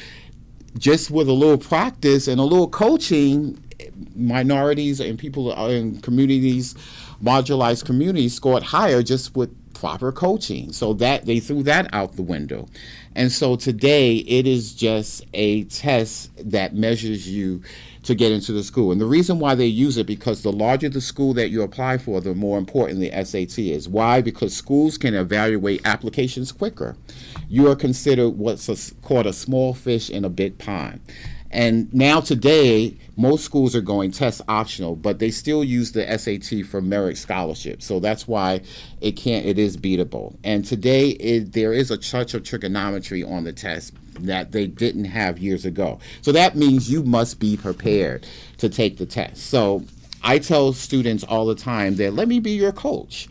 just 0.77 1.11
with 1.11 1.29
a 1.29 1.33
little 1.33 1.59
practice 1.59 2.29
and 2.29 2.41
a 2.41 2.45
little 2.45 2.69
coaching, 2.69 3.59
minorities 4.15 5.01
and 5.01 5.19
people 5.19 5.53
in 5.69 6.01
communities, 6.01 6.75
marginalized 7.23 7.85
communities, 7.85 8.35
scored 8.35 8.65
higher 8.65 9.03
just 9.03 9.37
with 9.37 9.55
proper 9.79 10.11
coaching. 10.11 10.73
So 10.73 10.93
that 10.95 11.27
they 11.27 11.39
threw 11.39 11.63
that 11.63 11.89
out 11.93 12.17
the 12.17 12.23
window. 12.23 12.67
And 13.15 13.31
so 13.31 13.57
today 13.57 14.17
it 14.17 14.47
is 14.47 14.75
just 14.75 15.25
a 15.35 15.65
test 15.65 16.31
that 16.51 16.75
measures 16.75 17.29
you 17.29 17.63
to 18.03 18.15
get 18.15 18.33
into 18.33 18.53
the 18.53 18.65
school. 18.65 18.91
And 18.91 19.01
the 19.01 19.07
reason 19.07 19.39
why 19.39 19.55
they 19.55 19.67
use 19.67 19.97
it 19.97 20.07
because 20.07 20.43
the 20.43 20.53
larger 20.53 20.89
the 20.89 21.01
school 21.01 21.33
that 21.35 21.51
you 21.51 21.63
apply 21.63 21.99
for, 21.99 22.21
the 22.21 22.35
more 22.35 22.59
important 22.59 23.01
the 23.01 23.11
SAT 23.25 23.59
is. 23.59 23.89
Why? 23.89 24.21
Because 24.21 24.55
schools 24.55 24.99
can 24.99 25.15
evaluate 25.15 25.81
applications 25.85 26.51
quicker. 26.51 26.97
You 27.49 27.71
are 27.71 27.77
considered 27.77 28.31
what's 28.31 28.69
a, 28.69 28.95
called 29.03 29.27
a 29.27 29.33
small 29.33 29.75
fish 29.75 30.11
in 30.11 30.25
a 30.25 30.31
big 30.31 30.59
pond. 30.59 31.01
And 31.51 31.93
now 31.95 32.21
today, 32.21 32.97
most 33.17 33.45
schools 33.45 33.75
are 33.75 33.81
going 33.81 34.11
test 34.11 34.43
optional, 34.49 34.97
but 34.97 35.19
they 35.19 35.31
still 35.31 35.65
use 35.65 35.93
the 35.93 36.19
SAT 36.19 36.67
for 36.67 36.81
merit 36.81 37.17
scholarship. 37.17 37.83
So 37.83 38.01
that's 38.01 38.29
why 38.29 38.61
it 39.01 39.13
can't. 39.13 39.47
It 39.47 39.59
is 39.59 39.77
beatable. 39.77 40.37
And 40.45 40.65
today, 40.65 41.11
it, 41.11 41.53
there 41.53 41.73
is 41.73 41.91
a 41.91 41.97
touch 41.97 42.35
of 42.35 42.45
trigonometry 42.45 43.23
on 43.23 43.45
the 43.45 43.53
test 43.53 43.95
that 44.21 44.53
they 44.53 44.67
didn't 44.67 45.07
have 45.07 45.39
years 45.39 45.65
ago. 45.65 45.99
So 46.23 46.33
that 46.33 46.57
means 46.57 46.91
you 46.91 47.03
must 47.03 47.41
be 47.41 47.57
prepared 47.57 48.27
to 48.59 48.69
take 48.69 48.99
the 48.99 49.07
test. 49.07 49.47
So 49.47 49.85
I 50.23 50.39
tell 50.39 50.73
students 50.73 51.25
all 51.25 51.47
the 51.47 51.55
time 51.55 51.97
that 51.97 52.13
let 52.13 52.29
me 52.29 52.41
be 52.41 52.51
your 52.51 52.73
coach 52.73 53.29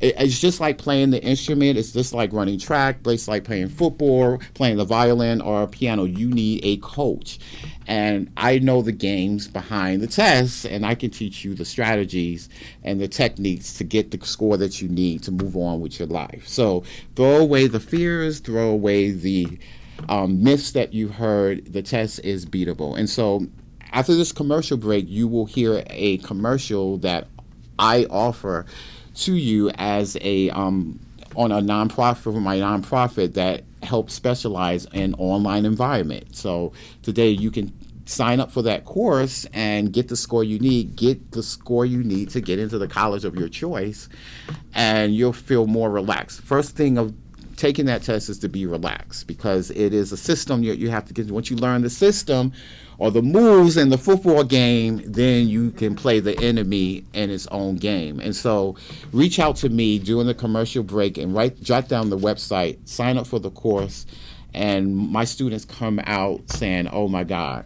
it's 0.00 0.38
just 0.38 0.60
like 0.60 0.78
playing 0.78 1.10
the 1.10 1.22
instrument. 1.22 1.76
It's 1.76 1.92
just 1.92 2.14
like 2.14 2.32
running 2.32 2.58
track. 2.58 2.98
It's 3.06 3.26
like 3.26 3.44
playing 3.44 3.68
football, 3.68 4.38
playing 4.54 4.76
the 4.76 4.84
violin 4.84 5.40
or 5.40 5.66
piano. 5.66 6.04
You 6.04 6.28
need 6.28 6.60
a 6.64 6.76
coach. 6.78 7.38
And 7.86 8.30
I 8.36 8.58
know 8.58 8.82
the 8.82 8.92
games 8.92 9.48
behind 9.48 10.02
the 10.02 10.06
tests, 10.06 10.64
and 10.64 10.84
I 10.86 10.94
can 10.94 11.10
teach 11.10 11.44
you 11.44 11.54
the 11.54 11.64
strategies 11.64 12.48
and 12.84 13.00
the 13.00 13.08
techniques 13.08 13.74
to 13.74 13.84
get 13.84 14.10
the 14.10 14.24
score 14.24 14.56
that 14.58 14.80
you 14.80 14.88
need 14.88 15.22
to 15.24 15.32
move 15.32 15.56
on 15.56 15.80
with 15.80 15.98
your 15.98 16.08
life. 16.08 16.46
So 16.46 16.84
throw 17.16 17.36
away 17.36 17.66
the 17.66 17.80
fears, 17.80 18.40
throw 18.40 18.70
away 18.70 19.10
the 19.10 19.58
um, 20.08 20.42
myths 20.42 20.72
that 20.72 20.92
you 20.92 21.08
heard. 21.08 21.72
The 21.72 21.82
test 21.82 22.20
is 22.22 22.46
beatable. 22.46 22.96
And 22.96 23.10
so 23.10 23.46
after 23.92 24.14
this 24.14 24.32
commercial 24.32 24.76
break, 24.76 25.08
you 25.08 25.26
will 25.26 25.46
hear 25.46 25.82
a 25.86 26.18
commercial 26.18 26.98
that 26.98 27.26
I 27.78 28.04
offer 28.10 28.66
to 29.18 29.34
you 29.34 29.70
as 29.70 30.16
a 30.20 30.50
um, 30.50 30.98
on 31.36 31.52
a 31.52 31.60
nonprofit 31.60 32.18
for 32.18 32.32
my 32.32 32.58
nonprofit 32.58 33.34
that 33.34 33.64
helps 33.82 34.14
specialize 34.14 34.86
in 34.86 35.14
online 35.14 35.64
environment. 35.64 36.34
So 36.34 36.72
today 37.02 37.28
you 37.28 37.50
can 37.50 37.72
sign 38.06 38.40
up 38.40 38.50
for 38.50 38.62
that 38.62 38.84
course 38.84 39.46
and 39.52 39.92
get 39.92 40.08
the 40.08 40.16
score 40.16 40.42
you 40.42 40.58
need. 40.58 40.96
Get 40.96 41.32
the 41.32 41.42
score 41.42 41.84
you 41.84 42.02
need 42.02 42.30
to 42.30 42.40
get 42.40 42.58
into 42.58 42.78
the 42.78 42.88
college 42.88 43.24
of 43.24 43.36
your 43.36 43.48
choice, 43.48 44.08
and 44.74 45.14
you'll 45.14 45.32
feel 45.32 45.66
more 45.66 45.90
relaxed. 45.90 46.40
First 46.42 46.76
thing 46.76 46.98
of 46.98 47.14
taking 47.56 47.86
that 47.86 48.02
test 48.02 48.28
is 48.28 48.38
to 48.38 48.48
be 48.48 48.66
relaxed 48.66 49.26
because 49.26 49.70
it 49.72 49.92
is 49.92 50.12
a 50.12 50.16
system 50.16 50.62
you, 50.62 50.72
you 50.72 50.90
have 50.90 51.04
to 51.06 51.12
get. 51.12 51.30
Once 51.30 51.50
you 51.50 51.56
learn 51.56 51.82
the 51.82 51.90
system, 51.90 52.52
or 52.98 53.12
the 53.12 53.22
moves 53.22 53.76
in 53.76 53.90
the 53.90 53.98
football 53.98 54.42
game, 54.42 55.00
then 55.06 55.48
you 55.48 55.70
can 55.70 55.94
play 55.94 56.18
the 56.20 56.38
enemy 56.40 57.04
in 57.12 57.30
its 57.30 57.46
own 57.48 57.76
game. 57.76 58.18
And 58.20 58.34
so 58.34 58.76
reach 59.12 59.38
out 59.38 59.56
to 59.56 59.68
me 59.68 59.98
during 59.98 60.26
the 60.26 60.34
commercial 60.34 60.82
break 60.82 61.16
and 61.16 61.34
write 61.34 61.62
jot 61.62 61.88
down 61.88 62.10
the 62.10 62.18
website, 62.18 62.86
sign 62.88 63.16
up 63.16 63.26
for 63.26 63.38
the 63.38 63.50
course, 63.50 64.04
and 64.52 64.96
my 64.96 65.24
students 65.24 65.64
come 65.64 66.00
out 66.04 66.40
saying, 66.50 66.88
Oh 66.92 67.06
my 67.06 67.22
God, 67.22 67.64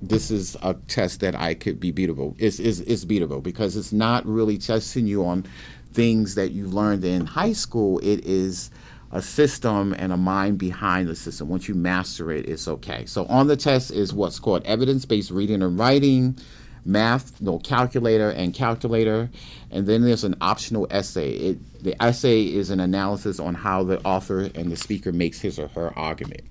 this 0.00 0.30
is 0.30 0.56
a 0.62 0.74
test 0.88 1.20
that 1.20 1.34
I 1.34 1.54
could 1.54 1.78
be 1.78 1.92
beatable. 1.92 2.34
It's, 2.38 2.58
it's, 2.58 2.80
it's 2.80 3.04
beatable 3.04 3.42
because 3.42 3.76
it's 3.76 3.92
not 3.92 4.24
really 4.24 4.56
testing 4.56 5.06
you 5.06 5.26
on 5.26 5.44
things 5.92 6.36
that 6.36 6.52
you 6.52 6.66
learned 6.66 7.04
in 7.04 7.26
high 7.26 7.52
school. 7.52 7.98
It 7.98 8.24
is 8.24 8.70
a 9.12 9.20
system 9.20 9.94
and 9.98 10.12
a 10.12 10.16
mind 10.16 10.58
behind 10.58 11.08
the 11.08 11.16
system. 11.16 11.48
Once 11.48 11.68
you 11.68 11.74
master 11.74 12.30
it, 12.30 12.48
it's 12.48 12.68
okay. 12.68 13.04
So 13.06 13.26
on 13.26 13.48
the 13.48 13.56
test 13.56 13.90
is 13.90 14.12
what's 14.12 14.38
called 14.38 14.64
evidence-based 14.64 15.30
reading 15.30 15.62
and 15.62 15.78
writing, 15.78 16.38
math, 16.84 17.40
no 17.40 17.58
calculator 17.58 18.30
and 18.30 18.54
calculator, 18.54 19.28
and 19.70 19.86
then 19.86 20.02
there's 20.02 20.24
an 20.24 20.36
optional 20.40 20.86
essay. 20.90 21.32
It, 21.32 21.82
the 21.82 22.00
essay 22.02 22.44
is 22.44 22.70
an 22.70 22.80
analysis 22.80 23.40
on 23.40 23.54
how 23.54 23.82
the 23.82 24.00
author 24.02 24.48
and 24.54 24.70
the 24.70 24.76
speaker 24.76 25.12
makes 25.12 25.40
his 25.40 25.58
or 25.58 25.68
her 25.68 25.92
argument. 25.98 26.42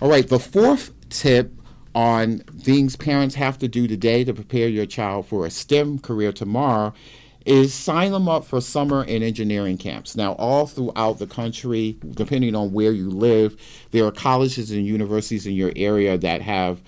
All 0.00 0.08
right, 0.08 0.26
the 0.26 0.40
fourth 0.40 0.92
tip 1.10 1.52
on 1.94 2.38
things 2.38 2.96
parents 2.96 3.34
have 3.34 3.58
to 3.58 3.68
do 3.68 3.86
today 3.86 4.24
to 4.24 4.32
prepare 4.32 4.66
your 4.66 4.86
child 4.86 5.26
for 5.26 5.44
a 5.44 5.50
STEM 5.50 5.98
career 5.98 6.32
tomorrow 6.32 6.94
is 7.44 7.74
sign 7.74 8.12
them 8.12 8.28
up 8.28 8.44
for 8.44 8.60
summer 8.60 9.02
and 9.02 9.22
engineering 9.22 9.78
camps. 9.78 10.16
Now, 10.16 10.32
all 10.32 10.66
throughout 10.66 11.18
the 11.18 11.26
country, 11.26 11.96
depending 12.10 12.54
on 12.54 12.72
where 12.72 12.92
you 12.92 13.10
live, 13.10 13.56
there 13.90 14.04
are 14.04 14.12
colleges 14.12 14.70
and 14.70 14.86
universities 14.86 15.46
in 15.46 15.54
your 15.54 15.72
area 15.76 16.18
that 16.18 16.42
have 16.42 16.80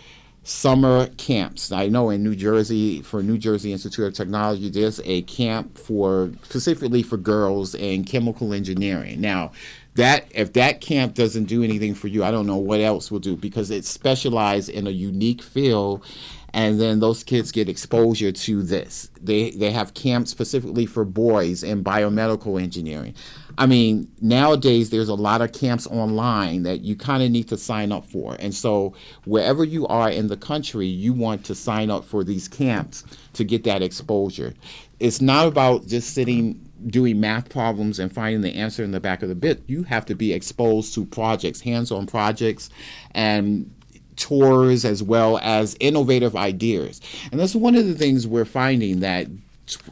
summer 0.45 1.07
camps. 1.17 1.73
I 1.73 1.89
know 1.89 2.11
in 2.11 2.23
New 2.23 2.37
Jersey, 2.37 3.01
for 3.01 3.23
New 3.23 3.39
Jersey 3.39 3.73
Institute 3.73 4.07
of 4.07 4.15
Technology, 4.15 4.69
there's 4.69 5.01
a 5.05 5.23
camp 5.23 5.79
for 5.79 6.31
specifically 6.43 7.03
for 7.03 7.17
girls 7.17 7.75
in 7.75 8.05
chemical 8.05 8.53
engineering. 8.53 9.21
Now, 9.21 9.53
that 9.95 10.27
if 10.33 10.53
that 10.53 10.81
camp 10.81 11.15
doesn't 11.15 11.45
do 11.45 11.63
anything 11.63 11.95
for 11.95 12.09
you, 12.09 12.25
I 12.25 12.31
don't 12.31 12.47
know 12.47 12.57
what 12.57 12.81
else 12.81 13.11
will 13.11 13.21
do 13.21 13.37
because 13.37 13.71
it's 13.71 13.89
specialized 13.89 14.69
in 14.69 14.87
a 14.87 14.91
unique 14.91 15.41
field 15.41 16.05
and 16.55 16.81
then 16.81 17.01
those 17.01 17.25
kids 17.25 17.51
get 17.51 17.69
exposure 17.69 18.31
to 18.31 18.63
this. 18.63 19.11
They 19.21 19.51
they 19.51 19.73
have 19.73 19.93
camps 19.93 20.31
specifically 20.31 20.87
for 20.87 21.05
boys 21.05 21.65
in 21.65 21.83
biomedical 21.83 22.63
engineering. 22.63 23.15
I 23.59 23.67
mean, 23.67 24.11
nowadays 24.21 24.91
there's 24.91 25.09
a 25.09 25.15
lot 25.15 25.43
of 25.43 25.53
camps 25.53 25.87
online 25.89 26.63
that 26.63 26.83
you 26.83 26.95
kind 26.95 27.25
of 27.25 27.31
need 27.31 27.49
to 27.49 27.57
sign 27.57 27.91
up 27.91 28.07
for. 28.07 28.37
And 28.39 28.55
so 28.55 28.95
wherever 29.25 29.65
you 29.65 29.87
are 29.89 30.09
in 30.09 30.29
the 30.29 30.37
country, 30.37 30.87
you 30.87 31.13
want 31.13 31.45
to 31.47 31.57
sign 31.57 31.91
up 31.91 32.05
for 32.05 32.23
these 32.23 32.47
camps 32.47 33.05
to 33.33 33.45
get 33.45 33.65
that 33.65 33.83
exposure. 33.83 34.55
It's 35.01 35.21
not 35.21 35.49
about 35.49 35.87
just 35.87 36.15
sitting 36.15 36.71
doing 36.87 37.19
math 37.19 37.49
problems 37.49 37.99
and 37.99 38.13
finding 38.13 38.43
the 38.43 38.55
answer 38.55 38.85
in 38.85 38.91
the 38.91 39.01
back 39.01 39.23
of 39.23 39.29
the 39.29 39.35
bit. 39.35 39.63
You 39.67 39.85
have 39.85 40.05
to 40.07 40.15
be 40.15 40.33
exposed 40.33 40.95
to 40.95 41.07
projects, 41.07 41.61
hands-on 41.61 42.07
projects 42.07 42.71
and 43.13 43.74
tours 44.17 44.85
as 44.85 45.03
well 45.03 45.39
as 45.43 45.77
innovative 45.81 46.37
ideas. 46.37 47.01
And 47.31 47.41
that's 47.41 47.55
one 47.55 47.75
of 47.75 47.87
the 47.87 47.95
things 47.95 48.27
we're 48.27 48.45
finding 48.45 49.01
that 49.01 49.27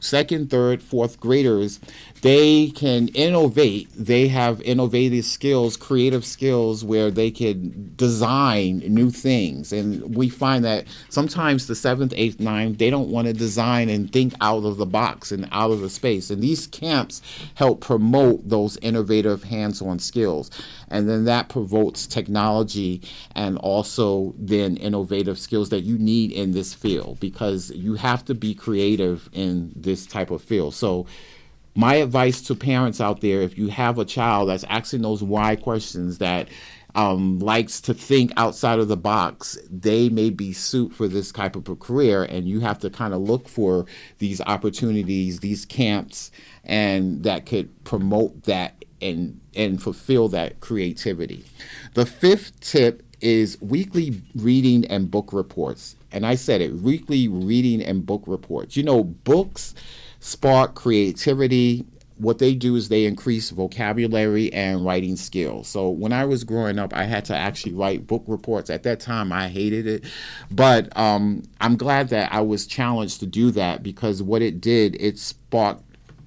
second, 0.01 0.51
third, 0.51 0.83
fourth 0.83 1.19
graders 1.19 1.81
they 2.23 2.71
can 2.71 3.09
innovate. 3.09 3.89
They 3.97 4.29
have 4.29 4.63
innovative 4.63 5.25
skills, 5.25 5.77
creative 5.77 6.25
skills 6.25 6.85
where 6.85 7.11
they 7.11 7.33
can 7.33 7.93
design 7.97 8.79
new 8.79 9.11
things. 9.11 9.73
And 9.73 10.15
we 10.15 10.29
find 10.29 10.65
that 10.65 10.87
sometimes 11.09 11.67
the 11.67 11.75
seventh, 11.75 12.15
eighth, 12.17 12.39
ninth, 12.39 12.79
they 12.79 12.91
don't 12.91 13.09
want 13.09 13.27
to 13.27 13.33
design 13.33 13.89
and 13.89 14.13
think 14.13 14.35
out 14.41 14.65
of 14.65 14.77
the 14.77 14.87
box 14.87 15.33
and 15.33 15.49
out 15.51 15.73
of 15.73 15.81
the 15.81 15.91
space. 15.91 16.31
And 16.31 16.41
these 16.41 16.69
camps 16.69 17.23
help 17.57 17.81
promote 17.81 18.49
those 18.49 18.77
innovative 18.77 19.43
hands 19.43 19.83
on 19.83 19.99
skills. 19.99 20.49
And 20.89 21.09
then 21.09 21.25
that 21.25 21.49
promotes 21.49 22.07
technology 22.07 23.03
and 23.35 23.59
also 23.59 24.33
then 24.39 24.77
innovative 24.77 25.41
skills 25.41 25.71
that 25.71 25.81
you 25.81 25.99
need 25.99 26.31
in 26.31 26.53
this 26.53 26.73
field 26.73 27.19
because 27.19 27.73
you 27.73 27.95
have 27.95 28.25
to 28.27 28.35
be 28.35 28.55
creative 28.55 29.29
in 29.33 29.73
this 29.75 30.07
type 30.07 30.31
of 30.31 30.41
field. 30.41 30.75
So 30.75 31.07
my 31.75 31.95
advice 31.97 32.43
to 32.43 32.55
parents 32.55 33.01
out 33.01 33.21
there 33.21 33.41
if 33.41 33.57
you 33.57 33.69
have 33.69 33.99
a 33.99 34.05
child 34.05 34.49
that's 34.49 34.65
asking 34.65 35.03
those 35.03 35.23
why 35.23 35.57
questions 35.57 36.19
that 36.19 36.49
um, 36.95 37.39
likes 37.39 37.81
to 37.83 37.95
think 37.95 38.33
outside 38.37 38.79
of 38.79 38.89
the 38.89 38.97
box, 38.97 39.59
they 39.71 40.09
may 40.09 40.31
be 40.31 40.53
suit 40.53 40.93
for 40.93 41.09
this 41.09 41.33
type 41.33 41.57
of 41.57 41.69
a 41.69 41.77
career, 41.77 42.23
and 42.25 42.47
you 42.47 42.61
have 42.61 42.79
to 42.81 42.91
kind 42.91 43.15
of 43.15 43.23
look 43.23 43.49
for 43.49 43.87
these 44.19 44.41
opportunities, 44.43 45.41
these 45.41 45.65
camps, 45.65 46.31
and 46.65 47.23
that 47.23 47.47
could 47.47 47.85
promote 47.85 48.43
that 48.45 48.85
and 49.01 49.41
and 49.55 49.83
fulfill 49.83 50.29
that 50.29 50.61
creativity. 50.61 51.45
The 51.95 52.07
fifth 52.07 52.61
tip 52.61 53.03
is 53.21 53.61
weekly 53.61 54.21
reading 54.35 54.85
and 54.87 55.11
book 55.11 55.33
reports, 55.33 55.97
and 56.11 56.27
I 56.27 56.35
said 56.35 56.61
it: 56.61 56.75
weekly 56.75 57.27
reading 57.27 57.83
and 57.83 58.05
book 58.05 58.25
reports. 58.27 58.77
You 58.77 58.83
know, 58.83 59.03
books 59.03 59.75
spark 60.23 60.77
creativity. 60.77 61.85
What 62.17 62.39
they 62.39 62.55
do 62.55 62.77
is 62.77 62.89
they 62.89 63.07
increase 63.07 63.51
vocabulary 63.51 64.53
and 64.53 64.87
writing 64.87 65.17
skills. 65.17 65.67
So 65.67 65.91
when 65.91 66.13
I 66.13 66.25
was 66.25 66.45
growing 66.45 66.79
up, 66.79 66.95
I 66.95 67.05
had 67.05 67.25
to 67.25 67.37
actually 67.37 67.73
write 67.73 68.07
book 68.07 68.23
reports. 68.29 68.71
At 68.71 68.85
that 68.85 69.01
time, 69.01 69.33
I 69.33 69.49
hated 69.49 69.89
it, 69.89 70.05
but 70.49 70.97
um, 70.97 71.43
I'm 71.61 71.77
glad 71.77 72.11
that 72.11 72.33
I 72.33 72.41
was 72.41 72.69
challenged 72.69 73.19
to 73.21 73.27
do 73.27 73.51
that 73.51 73.83
because 73.83 74.23
what 74.23 74.43
it 74.43 74.61
did, 74.61 74.97
it 75.01 75.19
sparked 75.19 75.83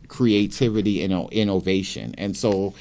creativity 0.09 1.01
and 1.01 1.31
innovation. 1.31 2.13
And 2.17 2.35
so 2.35 2.73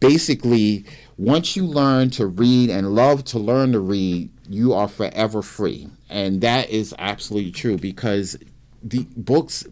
basically, 0.00 0.84
once 1.16 1.56
you 1.56 1.64
learn 1.64 2.10
to 2.10 2.26
read 2.26 2.68
and 2.68 2.94
love 2.94 3.24
to 3.24 3.38
learn 3.38 3.72
to 3.72 3.80
read, 3.80 4.28
you 4.50 4.74
are 4.74 4.88
forever 4.88 5.40
free. 5.40 5.88
And 6.10 6.42
that 6.42 6.68
is 6.68 6.94
absolutely 6.98 7.52
true 7.52 7.78
because 7.78 8.36
the 8.82 9.06
books 9.16 9.64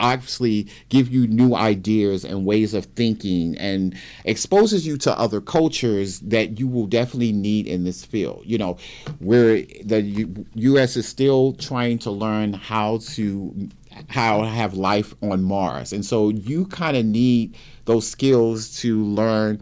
obviously 0.00 0.68
give 0.88 1.08
you 1.08 1.26
new 1.26 1.54
ideas 1.54 2.24
and 2.24 2.44
ways 2.44 2.74
of 2.74 2.84
thinking 2.86 3.56
and 3.58 3.94
exposes 4.24 4.86
you 4.86 4.96
to 4.98 5.18
other 5.18 5.40
cultures 5.40 6.20
that 6.20 6.58
you 6.58 6.68
will 6.68 6.86
definitely 6.86 7.32
need 7.32 7.66
in 7.66 7.84
this 7.84 8.04
field. 8.04 8.42
You 8.44 8.58
know, 8.58 8.78
where 9.18 9.62
the 9.84 10.02
U- 10.02 10.46
U.S. 10.54 10.96
is 10.96 11.08
still 11.08 11.52
trying 11.54 11.98
to 12.00 12.10
learn 12.10 12.52
how 12.52 12.98
to 12.98 13.68
how 14.08 14.42
to 14.42 14.48
have 14.48 14.74
life 14.74 15.14
on 15.22 15.42
Mars, 15.42 15.92
and 15.92 16.04
so 16.04 16.28
you 16.28 16.66
kind 16.66 16.96
of 16.96 17.04
need 17.04 17.56
those 17.86 18.08
skills 18.08 18.80
to 18.80 19.02
learn 19.04 19.60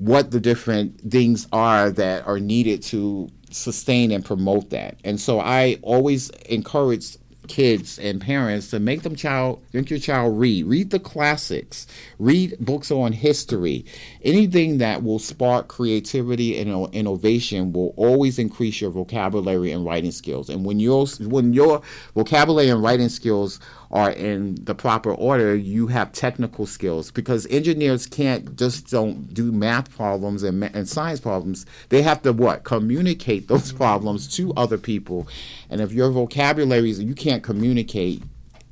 what 0.00 0.30
the 0.30 0.40
different 0.40 0.98
things 1.10 1.46
are 1.52 1.90
that 1.90 2.26
are 2.26 2.40
needed 2.40 2.82
to 2.82 3.28
sustain 3.50 4.10
and 4.10 4.24
promote 4.24 4.70
that. 4.70 4.96
And 5.04 5.20
so 5.20 5.40
I 5.40 5.78
always 5.82 6.30
encourage 6.48 7.18
kids 7.50 7.98
and 7.98 8.20
parents 8.20 8.70
to 8.70 8.78
make 8.78 9.02
them 9.02 9.16
child 9.16 9.60
make 9.72 9.90
your 9.90 9.98
child 9.98 10.38
read. 10.38 10.64
Read 10.66 10.90
the 10.90 11.00
classics. 11.00 11.86
Read 12.18 12.56
books 12.60 12.90
on 12.92 13.12
history 13.12 13.84
anything 14.22 14.78
that 14.78 15.02
will 15.02 15.18
spark 15.18 15.68
creativity 15.68 16.58
and 16.58 16.94
innovation 16.94 17.72
will 17.72 17.94
always 17.96 18.38
increase 18.38 18.80
your 18.80 18.90
vocabulary 18.90 19.72
and 19.72 19.84
writing 19.84 20.10
skills 20.10 20.48
and 20.48 20.64
when 20.64 20.80
your 20.80 21.06
when 21.26 21.52
your 21.52 21.82
vocabulary 22.14 22.68
and 22.68 22.82
writing 22.82 23.08
skills 23.08 23.60
are 23.90 24.10
in 24.10 24.56
the 24.62 24.74
proper 24.74 25.12
order, 25.12 25.54
you 25.54 25.88
have 25.88 26.12
technical 26.12 26.64
skills 26.64 27.10
because 27.10 27.46
engineers 27.46 28.06
can't 28.06 28.56
just 28.56 28.88
don't 28.88 29.34
do 29.34 29.50
math 29.50 29.90
problems 29.96 30.42
and, 30.44 30.62
and 30.62 30.88
science 30.88 31.18
problems. 31.18 31.66
They 31.88 32.02
have 32.02 32.22
to 32.22 32.32
what 32.32 32.62
communicate 32.62 33.48
those 33.48 33.72
problems 33.80 34.32
to 34.36 34.52
other 34.54 34.78
people, 34.78 35.26
and 35.68 35.80
if 35.80 35.92
your 35.92 36.10
vocabulary 36.10 36.90
is 36.90 37.00
you 37.00 37.14
can't 37.14 37.42
communicate, 37.42 38.22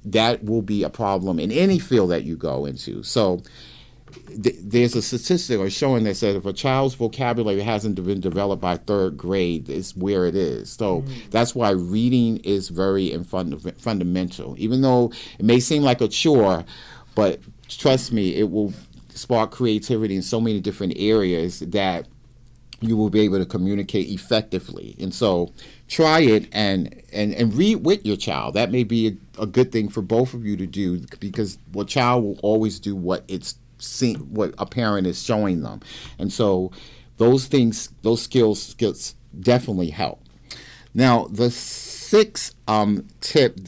that 0.04 0.44
will 0.44 0.62
be 0.62 0.82
a 0.84 0.90
problem 0.90 1.40
in 1.40 1.50
any 1.50 1.78
field 1.78 2.10
that 2.10 2.24
you 2.24 2.36
go 2.36 2.64
into. 2.64 3.02
So 3.02 3.42
there's 4.30 4.94
a 4.94 5.02
statistic 5.02 5.58
or 5.58 5.70
showing 5.70 6.04
that 6.04 6.16
said 6.16 6.36
if 6.36 6.46
a 6.46 6.52
child's 6.52 6.94
vocabulary 6.94 7.60
hasn't 7.60 8.02
been 8.02 8.20
developed 8.20 8.62
by 8.62 8.76
third 8.76 9.16
grade, 9.16 9.68
it's 9.68 9.96
where 9.96 10.26
it 10.26 10.34
is. 10.34 10.70
So 10.70 11.02
mm. 11.02 11.30
that's 11.30 11.54
why 11.54 11.70
reading 11.70 12.38
is 12.38 12.68
very 12.68 13.16
fund- 13.24 13.74
fundamental. 13.80 14.54
Even 14.58 14.82
though 14.82 15.12
it 15.38 15.44
may 15.44 15.60
seem 15.60 15.82
like 15.82 16.00
a 16.00 16.08
chore, 16.08 16.64
but 17.14 17.40
trust 17.68 18.12
me, 18.12 18.34
it 18.36 18.50
will 18.50 18.72
spark 19.10 19.50
creativity 19.50 20.14
in 20.14 20.22
so 20.22 20.40
many 20.40 20.60
different 20.60 20.94
areas 20.96 21.60
that 21.60 22.06
you 22.80 22.96
will 22.96 23.10
be 23.10 23.20
able 23.20 23.38
to 23.38 23.46
communicate 23.46 24.08
effectively. 24.08 24.94
And 25.00 25.12
so 25.12 25.52
try 25.88 26.20
it 26.20 26.48
and 26.52 27.02
and, 27.12 27.34
and 27.34 27.52
read 27.54 27.84
with 27.84 28.06
your 28.06 28.16
child. 28.16 28.54
That 28.54 28.70
may 28.70 28.84
be 28.84 29.08
a, 29.08 29.42
a 29.42 29.46
good 29.46 29.72
thing 29.72 29.88
for 29.88 30.02
both 30.02 30.34
of 30.34 30.44
you 30.44 30.56
to 30.56 30.66
do 30.66 31.00
because 31.18 31.58
a 31.76 31.84
child 31.84 32.22
will 32.22 32.38
always 32.42 32.78
do 32.78 32.94
what 32.94 33.24
it's 33.26 33.56
see 33.78 34.14
what 34.14 34.54
a 34.58 34.66
parent 34.66 35.06
is 35.06 35.22
showing 35.22 35.62
them, 35.62 35.80
and 36.18 36.32
so 36.32 36.72
those 37.16 37.46
things, 37.46 37.90
those 38.02 38.22
skills, 38.22 38.62
skills 38.62 39.14
definitely 39.38 39.90
help. 39.90 40.22
Now, 40.94 41.26
the 41.26 41.50
sixth 41.50 42.54
um, 42.66 43.06
tip 43.20 43.58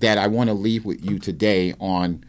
that 0.00 0.18
I 0.18 0.28
want 0.28 0.48
to 0.48 0.54
leave 0.54 0.84
with 0.84 1.04
you 1.04 1.18
today 1.18 1.74
on 1.80 2.24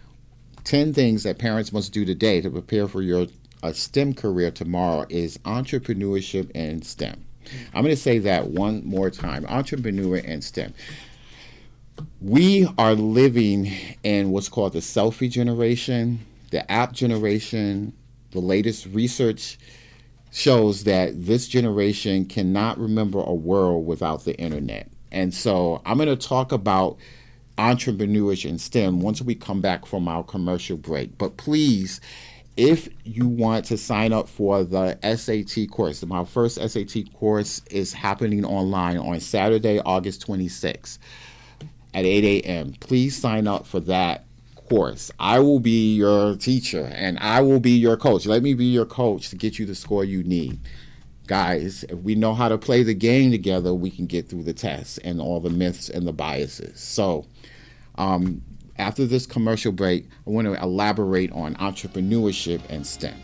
10 0.63 0.93
things 0.93 1.23
that 1.23 1.37
parents 1.37 1.71
must 1.71 1.93
do 1.93 2.05
today 2.05 2.41
to 2.41 2.49
prepare 2.49 2.87
for 2.87 3.01
your 3.01 3.27
a 3.63 3.73
STEM 3.73 4.15
career 4.15 4.49
tomorrow 4.49 5.05
is 5.09 5.37
entrepreneurship 5.39 6.49
and 6.55 6.83
STEM. 6.83 7.23
I'm 7.73 7.83
going 7.83 7.95
to 7.95 8.01
say 8.01 8.17
that 8.19 8.47
one 8.47 8.83
more 8.85 9.11
time 9.11 9.45
entrepreneur 9.47 10.17
and 10.17 10.43
STEM. 10.43 10.73
We 12.19 12.67
are 12.77 12.95
living 12.95 13.71
in 14.03 14.31
what's 14.31 14.49
called 14.49 14.73
the 14.73 14.79
selfie 14.79 15.29
generation 15.29 16.25
the 16.51 16.69
app 16.71 16.93
generation, 16.93 17.93
the 18.31 18.39
latest 18.39 18.85
research 18.87 19.57
shows 20.31 20.85
that 20.85 21.25
this 21.25 21.47
generation 21.47 22.25
cannot 22.25 22.77
remember 22.77 23.19
a 23.19 23.33
world 23.33 23.85
without 23.85 24.23
the 24.23 24.37
internet. 24.37 24.89
And 25.11 25.33
so 25.33 25.81
I'm 25.85 25.97
going 25.97 26.07
to 26.07 26.15
talk 26.15 26.51
about 26.51 26.97
entrepreneurship 27.57 28.49
and 28.49 28.61
STEM 28.61 29.01
once 29.01 29.21
we 29.21 29.35
come 29.35 29.59
back 29.59 29.85
from 29.85 30.07
our 30.07 30.23
commercial 30.23 30.77
break. 30.77 31.17
But 31.17 31.35
please, 31.35 31.99
if 32.55 32.87
you 33.03 33.27
want 33.27 33.65
to 33.65 33.77
sign 33.77 34.13
up 34.13 34.29
for 34.29 34.63
the 34.63 34.97
SAT 35.01 35.69
course, 35.69 36.03
my 36.05 36.23
first 36.23 36.55
SAT 36.55 37.13
course 37.13 37.61
is 37.69 37.91
happening 37.91 38.45
online 38.45 38.97
on 38.97 39.19
Saturday, 39.19 39.79
August 39.79 40.25
26th 40.25 40.97
at 41.93 42.05
8 42.05 42.45
a.m. 42.45 42.73
Please 42.79 43.17
sign 43.17 43.47
up 43.47 43.65
for 43.65 43.81
that 43.81 44.25
course. 44.71 45.11
I 45.19 45.39
will 45.39 45.59
be 45.59 45.95
your 45.95 46.37
teacher 46.37 46.89
and 46.93 47.19
I 47.19 47.41
will 47.41 47.59
be 47.59 47.71
your 47.71 47.97
coach. 47.97 48.25
Let 48.25 48.41
me 48.41 48.53
be 48.53 48.65
your 48.65 48.85
coach 48.85 49.29
to 49.29 49.35
get 49.35 49.59
you 49.59 49.65
the 49.65 49.75
score 49.75 50.05
you 50.05 50.23
need. 50.23 50.59
Guys, 51.27 51.83
if 51.89 51.99
we 51.99 52.15
know 52.15 52.33
how 52.33 52.47
to 52.47 52.57
play 52.57 52.81
the 52.81 52.93
game 52.93 53.31
together, 53.31 53.73
we 53.73 53.91
can 53.91 54.05
get 54.05 54.29
through 54.29 54.43
the 54.43 54.53
tests 54.53 54.97
and 54.99 55.19
all 55.19 55.41
the 55.41 55.49
myths 55.49 55.89
and 55.89 56.07
the 56.07 56.13
biases. 56.13 56.79
So, 56.79 57.25
um, 57.95 58.41
after 58.77 59.05
this 59.05 59.25
commercial 59.25 59.73
break, 59.73 60.07
I 60.25 60.29
want 60.29 60.47
to 60.47 60.61
elaborate 60.61 61.33
on 61.33 61.55
entrepreneurship 61.55 62.61
and 62.69 62.87
STEM. 62.87 63.19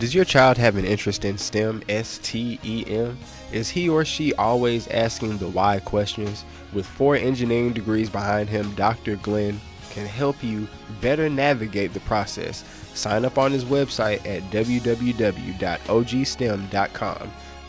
Does 0.00 0.14
your 0.14 0.24
child 0.24 0.58
have 0.58 0.76
an 0.76 0.84
interest 0.84 1.24
in 1.24 1.38
STEM? 1.38 1.82
S 1.88 2.18
T 2.22 2.58
E 2.64 2.84
M? 2.88 3.16
Is 3.52 3.70
he 3.70 3.88
or 3.88 4.04
she 4.04 4.34
always 4.34 4.88
asking 4.88 5.38
the 5.38 5.48
why 5.48 5.78
questions? 5.78 6.44
With 6.72 6.86
four 6.86 7.14
engineering 7.14 7.72
degrees 7.72 8.10
behind 8.10 8.48
him, 8.48 8.74
Dr. 8.74 9.16
Glenn 9.16 9.60
can 9.96 10.06
help 10.06 10.44
you 10.44 10.68
better 11.00 11.30
navigate 11.30 11.94
the 11.94 12.00
process. 12.00 12.62
Sign 12.92 13.24
up 13.24 13.38
on 13.38 13.50
his 13.50 13.64
website 13.64 14.18
at 14.26 14.42
www.ogstem.com 14.50 14.92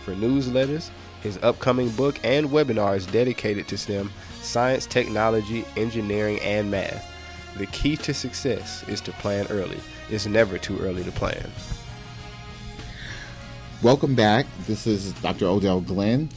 for 0.04 0.14
newsletters, 0.14 0.90
his 1.22 1.40
upcoming 1.42 1.90
book, 1.92 2.20
and 2.26 2.50
webinars 2.50 3.10
dedicated 3.10 3.70
to 3.70 3.78
STEM 3.78 4.12
science, 4.42 4.86
technology, 4.86 5.64
engineering, 5.78 6.38
and 6.42 6.70
math. 6.70 7.10
The 7.56 7.68
key 7.68 7.96
to 7.98 8.14
success 8.14 8.84
is 8.90 9.00
to 9.02 9.14
plan 9.14 9.48
early. 9.50 9.80
It's 10.10 10.26
never 10.26 10.58
too 10.58 10.78
early 10.80 11.06
to 11.06 11.12
plan. 11.14 11.50
Welcome 13.82 14.16
back. 14.16 14.48
This 14.66 14.86
is 14.86 15.14
Dr. 15.14 15.46
Odell 15.46 15.80
Glenn 15.80 16.28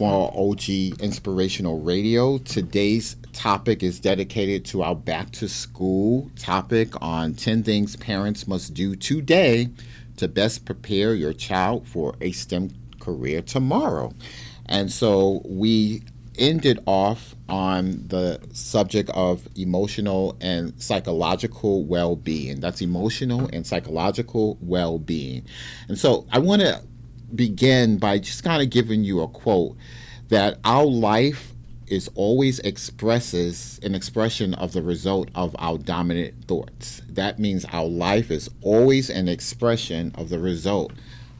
for 0.00 0.32
OG 0.34 0.70
Inspirational 1.02 1.82
Radio. 1.82 2.38
Today's 2.38 3.16
topic 3.34 3.82
is 3.82 4.00
dedicated 4.00 4.64
to 4.64 4.82
our 4.82 4.94
back 4.94 5.30
to 5.32 5.46
school 5.46 6.30
topic 6.38 6.94
on 7.02 7.34
10 7.34 7.62
things 7.64 7.96
parents 7.96 8.48
must 8.48 8.72
do 8.72 8.96
today 8.96 9.68
to 10.16 10.26
best 10.26 10.64
prepare 10.64 11.14
your 11.14 11.34
child 11.34 11.86
for 11.86 12.14
a 12.22 12.32
STEM 12.32 12.70
career 12.98 13.42
tomorrow. 13.42 14.14
And 14.64 14.90
so 14.90 15.42
we 15.44 16.02
ended 16.38 16.82
off 16.86 17.34
on 17.50 18.08
the 18.08 18.40
subject 18.54 19.10
of 19.10 19.46
emotional 19.54 20.34
and 20.40 20.72
psychological 20.82 21.84
well 21.84 22.16
being. 22.16 22.60
That's 22.60 22.80
emotional 22.80 23.50
and 23.52 23.66
psychological 23.66 24.56
well 24.62 24.98
being. 24.98 25.44
And 25.88 25.98
so 25.98 26.26
I 26.32 26.38
want 26.38 26.62
to 26.62 26.80
begin 27.34 27.98
by 27.98 28.18
just 28.18 28.44
kind 28.44 28.62
of 28.62 28.70
giving 28.70 29.04
you 29.04 29.20
a 29.20 29.28
quote 29.28 29.76
that 30.28 30.58
our 30.64 30.84
life 30.84 31.54
is 31.86 32.08
always 32.14 32.60
expresses 32.60 33.80
an 33.82 33.94
expression 33.94 34.54
of 34.54 34.72
the 34.72 34.82
result 34.82 35.28
of 35.34 35.56
our 35.58 35.76
dominant 35.76 36.44
thoughts. 36.44 37.02
That 37.08 37.38
means 37.38 37.64
our 37.72 37.86
life 37.86 38.30
is 38.30 38.48
always 38.62 39.10
an 39.10 39.28
expression 39.28 40.12
of 40.14 40.28
the 40.28 40.38
result 40.38 40.92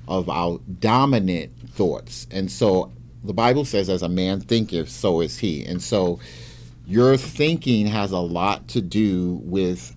of 0.08 0.28
our 0.28 0.58
dominant 0.80 1.52
thoughts. 1.70 2.26
And 2.32 2.50
so 2.50 2.90
the 3.22 3.32
Bible 3.32 3.64
says, 3.64 3.88
as 3.88 4.02
a 4.02 4.08
man 4.08 4.40
thinketh, 4.40 4.88
so 4.88 5.20
is 5.20 5.38
he. 5.38 5.64
And 5.64 5.80
so 5.80 6.18
your 6.84 7.16
thinking 7.16 7.86
has 7.86 8.10
a 8.10 8.18
lot 8.18 8.66
to 8.68 8.80
do 8.80 9.40
with 9.44 9.94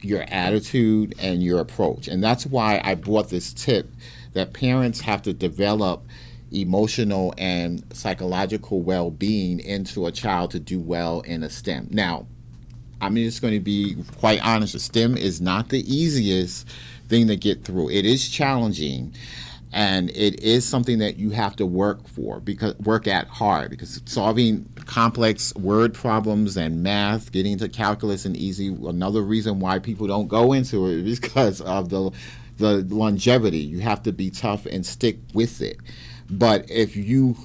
your 0.00 0.24
attitude 0.28 1.14
and 1.20 1.42
your 1.42 1.60
approach. 1.60 2.08
And 2.08 2.22
that's 2.22 2.44
why 2.44 2.80
I 2.82 2.96
brought 2.96 3.30
this 3.30 3.52
tip 3.52 3.88
that 4.36 4.52
parents 4.52 5.00
have 5.00 5.22
to 5.22 5.32
develop 5.32 6.06
emotional 6.52 7.34
and 7.38 7.82
psychological 7.92 8.82
well 8.82 9.10
being 9.10 9.58
into 9.60 10.06
a 10.06 10.12
child 10.12 10.50
to 10.50 10.60
do 10.60 10.78
well 10.78 11.20
in 11.22 11.42
a 11.42 11.48
STEM. 11.48 11.88
Now, 11.90 12.26
I'm 13.00 13.16
just 13.16 13.40
going 13.40 13.54
to 13.54 13.60
be 13.60 13.96
quite 14.18 14.44
honest, 14.44 14.78
STEM 14.78 15.16
is 15.16 15.40
not 15.40 15.70
the 15.70 15.80
easiest 15.92 16.68
thing 17.08 17.28
to 17.28 17.36
get 17.36 17.64
through. 17.64 17.90
It 17.90 18.04
is 18.04 18.28
challenging 18.28 19.14
and 19.72 20.10
it 20.10 20.40
is 20.42 20.66
something 20.66 20.98
that 20.98 21.16
you 21.16 21.30
have 21.30 21.56
to 21.56 21.66
work 21.66 22.06
for 22.06 22.38
because 22.40 22.78
work 22.78 23.06
at 23.06 23.26
hard 23.28 23.70
because 23.70 24.00
solving 24.04 24.68
complex 24.84 25.54
word 25.56 25.92
problems 25.92 26.56
and 26.56 26.82
math 26.82 27.32
getting 27.32 27.52
into 27.52 27.68
calculus 27.68 28.24
and 28.24 28.36
easy 28.36 28.68
another 28.68 29.22
reason 29.22 29.58
why 29.58 29.78
people 29.78 30.06
don't 30.06 30.28
go 30.28 30.52
into 30.52 30.86
it 30.86 31.06
is 31.06 31.18
because 31.18 31.60
of 31.62 31.88
the 31.88 32.10
the 32.58 32.78
longevity. 32.88 33.58
You 33.58 33.80
have 33.80 34.02
to 34.04 34.12
be 34.12 34.30
tough 34.30 34.66
and 34.66 34.84
stick 34.84 35.18
with 35.34 35.60
it. 35.60 35.78
But 36.30 36.70
if 36.70 36.96
you 36.96 37.36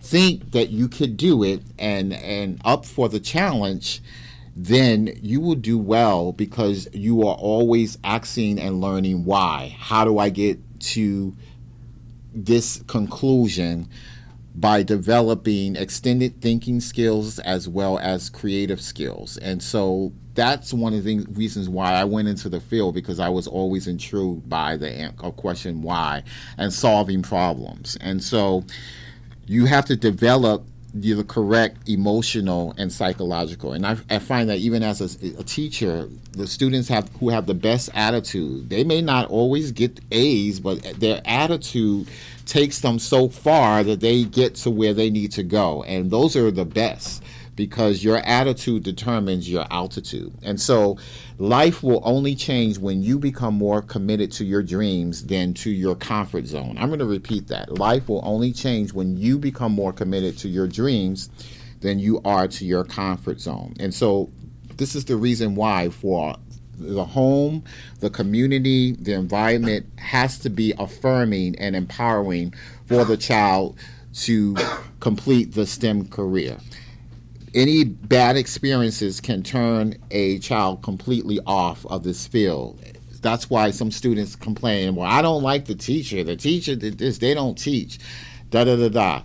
think 0.00 0.52
that 0.52 0.70
you 0.70 0.88
could 0.88 1.16
do 1.16 1.42
it 1.42 1.62
and 1.78 2.12
and 2.12 2.60
up 2.64 2.84
for 2.84 3.08
the 3.08 3.20
challenge, 3.20 4.02
then 4.56 5.18
you 5.22 5.40
will 5.40 5.54
do 5.54 5.78
well 5.78 6.32
because 6.32 6.88
you 6.92 7.26
are 7.26 7.34
always 7.34 7.98
asking 8.04 8.58
and 8.58 8.80
learning 8.80 9.24
why. 9.24 9.76
How 9.78 10.04
do 10.04 10.18
I 10.18 10.28
get 10.28 10.58
to 10.80 11.34
this 12.34 12.82
conclusion? 12.86 13.88
By 14.54 14.82
developing 14.82 15.74
extended 15.74 16.40
thinking 16.40 16.80
skills 16.80 17.38
as 17.40 17.68
well 17.68 17.98
as 17.98 18.30
creative 18.30 18.80
skills. 18.80 19.36
And 19.38 19.62
so 19.62 20.12
that's 20.34 20.72
one 20.72 20.94
of 20.94 21.04
the 21.04 21.26
reasons 21.32 21.68
why 21.68 21.92
I 21.92 22.04
went 22.04 22.28
into 22.28 22.48
the 22.48 22.60
field 22.60 22.94
because 22.94 23.18
I 23.18 23.28
was 23.28 23.46
always 23.46 23.88
intrigued 23.88 24.48
by 24.48 24.76
the 24.76 25.12
uh, 25.18 25.30
question 25.32 25.82
why 25.82 26.22
and 26.56 26.72
solving 26.72 27.22
problems. 27.22 27.96
And 28.00 28.22
so 28.22 28.64
you 29.46 29.66
have 29.66 29.84
to 29.86 29.96
develop 29.96 30.64
the 30.94 31.24
correct 31.24 31.88
emotional 31.88 32.72
and 32.78 32.92
psychological. 32.92 33.72
And 33.72 33.84
I, 33.84 33.96
I 34.08 34.20
find 34.20 34.48
that 34.48 34.58
even 34.58 34.84
as 34.84 35.00
a, 35.00 35.40
a, 35.40 35.42
teacher, 35.42 36.08
the 36.32 36.46
students 36.46 36.88
have 36.88 37.10
who 37.18 37.30
have 37.30 37.46
the 37.46 37.54
best 37.54 37.90
attitude. 37.94 38.70
They 38.70 38.84
may 38.84 39.02
not 39.02 39.28
always 39.28 39.72
get 39.72 40.00
A's, 40.12 40.60
but 40.60 40.82
their 41.00 41.20
attitude 41.24 42.08
takes 42.46 42.80
them 42.80 43.00
so 43.00 43.28
far 43.28 43.82
that 43.82 44.00
they 44.00 44.22
get 44.22 44.54
to 44.56 44.70
where 44.70 44.94
they 44.94 45.10
need 45.10 45.32
to 45.32 45.42
go. 45.42 45.82
And 45.82 46.12
those 46.12 46.36
are 46.36 46.52
the 46.52 46.64
best 46.64 47.22
because 47.56 48.02
your 48.02 48.18
attitude 48.18 48.82
determines 48.82 49.48
your 49.48 49.66
altitude. 49.70 50.32
And 50.42 50.60
so 50.60 50.98
life 51.38 51.82
will 51.82 52.00
only 52.04 52.34
change 52.34 52.78
when 52.78 53.02
you 53.02 53.18
become 53.18 53.54
more 53.54 53.82
committed 53.82 54.32
to 54.32 54.44
your 54.44 54.62
dreams 54.62 55.24
than 55.24 55.54
to 55.54 55.70
your 55.70 55.94
comfort 55.94 56.46
zone. 56.46 56.76
I'm 56.78 56.88
going 56.88 56.98
to 56.98 57.06
repeat 57.06 57.48
that. 57.48 57.78
Life 57.78 58.08
will 58.08 58.22
only 58.24 58.52
change 58.52 58.92
when 58.92 59.16
you 59.16 59.38
become 59.38 59.72
more 59.72 59.92
committed 59.92 60.38
to 60.38 60.48
your 60.48 60.66
dreams 60.66 61.30
than 61.80 61.98
you 61.98 62.20
are 62.24 62.48
to 62.48 62.64
your 62.64 62.84
comfort 62.84 63.40
zone. 63.40 63.74
And 63.78 63.94
so 63.94 64.30
this 64.76 64.94
is 64.94 65.04
the 65.04 65.16
reason 65.16 65.54
why 65.54 65.90
for 65.90 66.36
the 66.76 67.04
home, 67.04 67.62
the 68.00 68.10
community, 68.10 68.92
the 68.92 69.12
environment 69.12 69.86
has 69.98 70.38
to 70.40 70.50
be 70.50 70.74
affirming 70.78 71.56
and 71.56 71.76
empowering 71.76 72.52
for 72.86 73.04
the 73.04 73.16
child 73.16 73.78
to 74.14 74.56
complete 74.98 75.52
the 75.54 75.66
STEM 75.66 76.08
career 76.08 76.58
any 77.54 77.84
bad 77.84 78.36
experiences 78.36 79.20
can 79.20 79.42
turn 79.42 79.96
a 80.10 80.38
child 80.40 80.82
completely 80.82 81.40
off 81.46 81.86
of 81.86 82.02
this 82.02 82.26
field. 82.26 82.80
That's 83.22 83.48
why 83.48 83.70
some 83.70 83.90
students 83.90 84.36
complain, 84.36 84.96
well, 84.96 85.08
I 85.08 85.22
don't 85.22 85.42
like 85.42 85.64
the 85.64 85.74
teacher. 85.74 86.24
The 86.24 86.36
teacher 86.36 86.74
did 86.74 86.98
this, 86.98 87.18
they 87.18 87.32
don't 87.32 87.56
teach. 87.56 87.98
Da 88.50 88.64
da 88.64 88.76
da 88.76 88.88
da. 88.88 89.22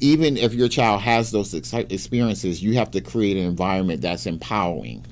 Even 0.00 0.36
if 0.36 0.52
your 0.54 0.68
child 0.68 1.00
has 1.00 1.30
those 1.30 1.54
experiences, 1.54 2.62
you 2.62 2.74
have 2.74 2.90
to 2.92 3.00
create 3.00 3.36
an 3.36 3.44
environment 3.44 4.02
that's 4.02 4.26
empowering. 4.26 5.04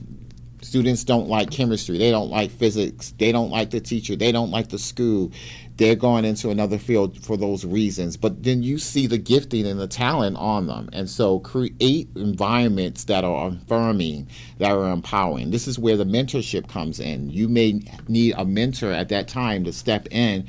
Students 0.60 1.04
don't 1.04 1.28
like 1.28 1.50
chemistry, 1.50 1.98
they 1.98 2.10
don't 2.10 2.30
like 2.30 2.50
physics, 2.50 3.12
they 3.18 3.32
don't 3.32 3.50
like 3.50 3.70
the 3.70 3.80
teacher, 3.80 4.14
they 4.14 4.30
don't 4.30 4.50
like 4.50 4.68
the 4.68 4.78
school 4.78 5.32
they're 5.76 5.96
going 5.96 6.24
into 6.24 6.50
another 6.50 6.78
field 6.78 7.24
for 7.24 7.36
those 7.36 7.64
reasons. 7.64 8.16
But 8.16 8.42
then 8.42 8.62
you 8.62 8.78
see 8.78 9.06
the 9.06 9.18
gifting 9.18 9.66
and 9.66 9.80
the 9.80 9.88
talent 9.88 10.36
on 10.36 10.66
them. 10.66 10.88
And 10.92 11.08
so 11.08 11.40
create 11.40 12.08
environments 12.14 13.04
that 13.04 13.24
are 13.24 13.48
affirming, 13.48 14.28
that 14.58 14.72
are 14.72 14.92
empowering. 14.92 15.50
This 15.50 15.66
is 15.66 15.78
where 15.78 15.96
the 15.96 16.04
mentorship 16.04 16.68
comes 16.68 17.00
in. 17.00 17.30
You 17.30 17.48
may 17.48 17.80
need 18.08 18.34
a 18.36 18.44
mentor 18.44 18.92
at 18.92 19.08
that 19.08 19.28
time 19.28 19.64
to 19.64 19.72
step 19.72 20.06
in 20.10 20.46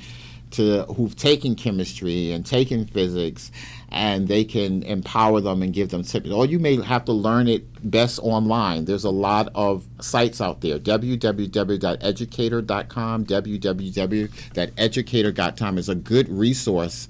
to 0.54 0.84
who've 0.84 1.16
taken 1.16 1.56
chemistry 1.56 2.32
and 2.32 2.46
taken 2.46 2.86
physics 2.86 3.52
and 3.90 4.28
they 4.28 4.44
can 4.44 4.84
empower 4.84 5.40
them 5.40 5.62
and 5.62 5.72
give 5.74 5.90
them 5.90 6.04
tips. 6.04 6.32
Or 6.32 6.48
you 6.48 6.58
may 6.58 6.82
have 6.82 7.06
to 7.06 7.14
learn 7.14 7.48
it 7.48 7.64
best 7.90 8.20
online. 8.24 8.86
There's 8.86 9.04
a 9.04 9.12
lot 9.12 9.50
of 9.54 9.86
sites 10.02 10.42
out 10.42 10.62
there 10.62 10.80
www.educator.com, 10.80 13.26
www.educator.com 13.26 15.78
is 15.78 15.90
a 15.90 15.96
good 15.96 16.30
resource 16.30 17.08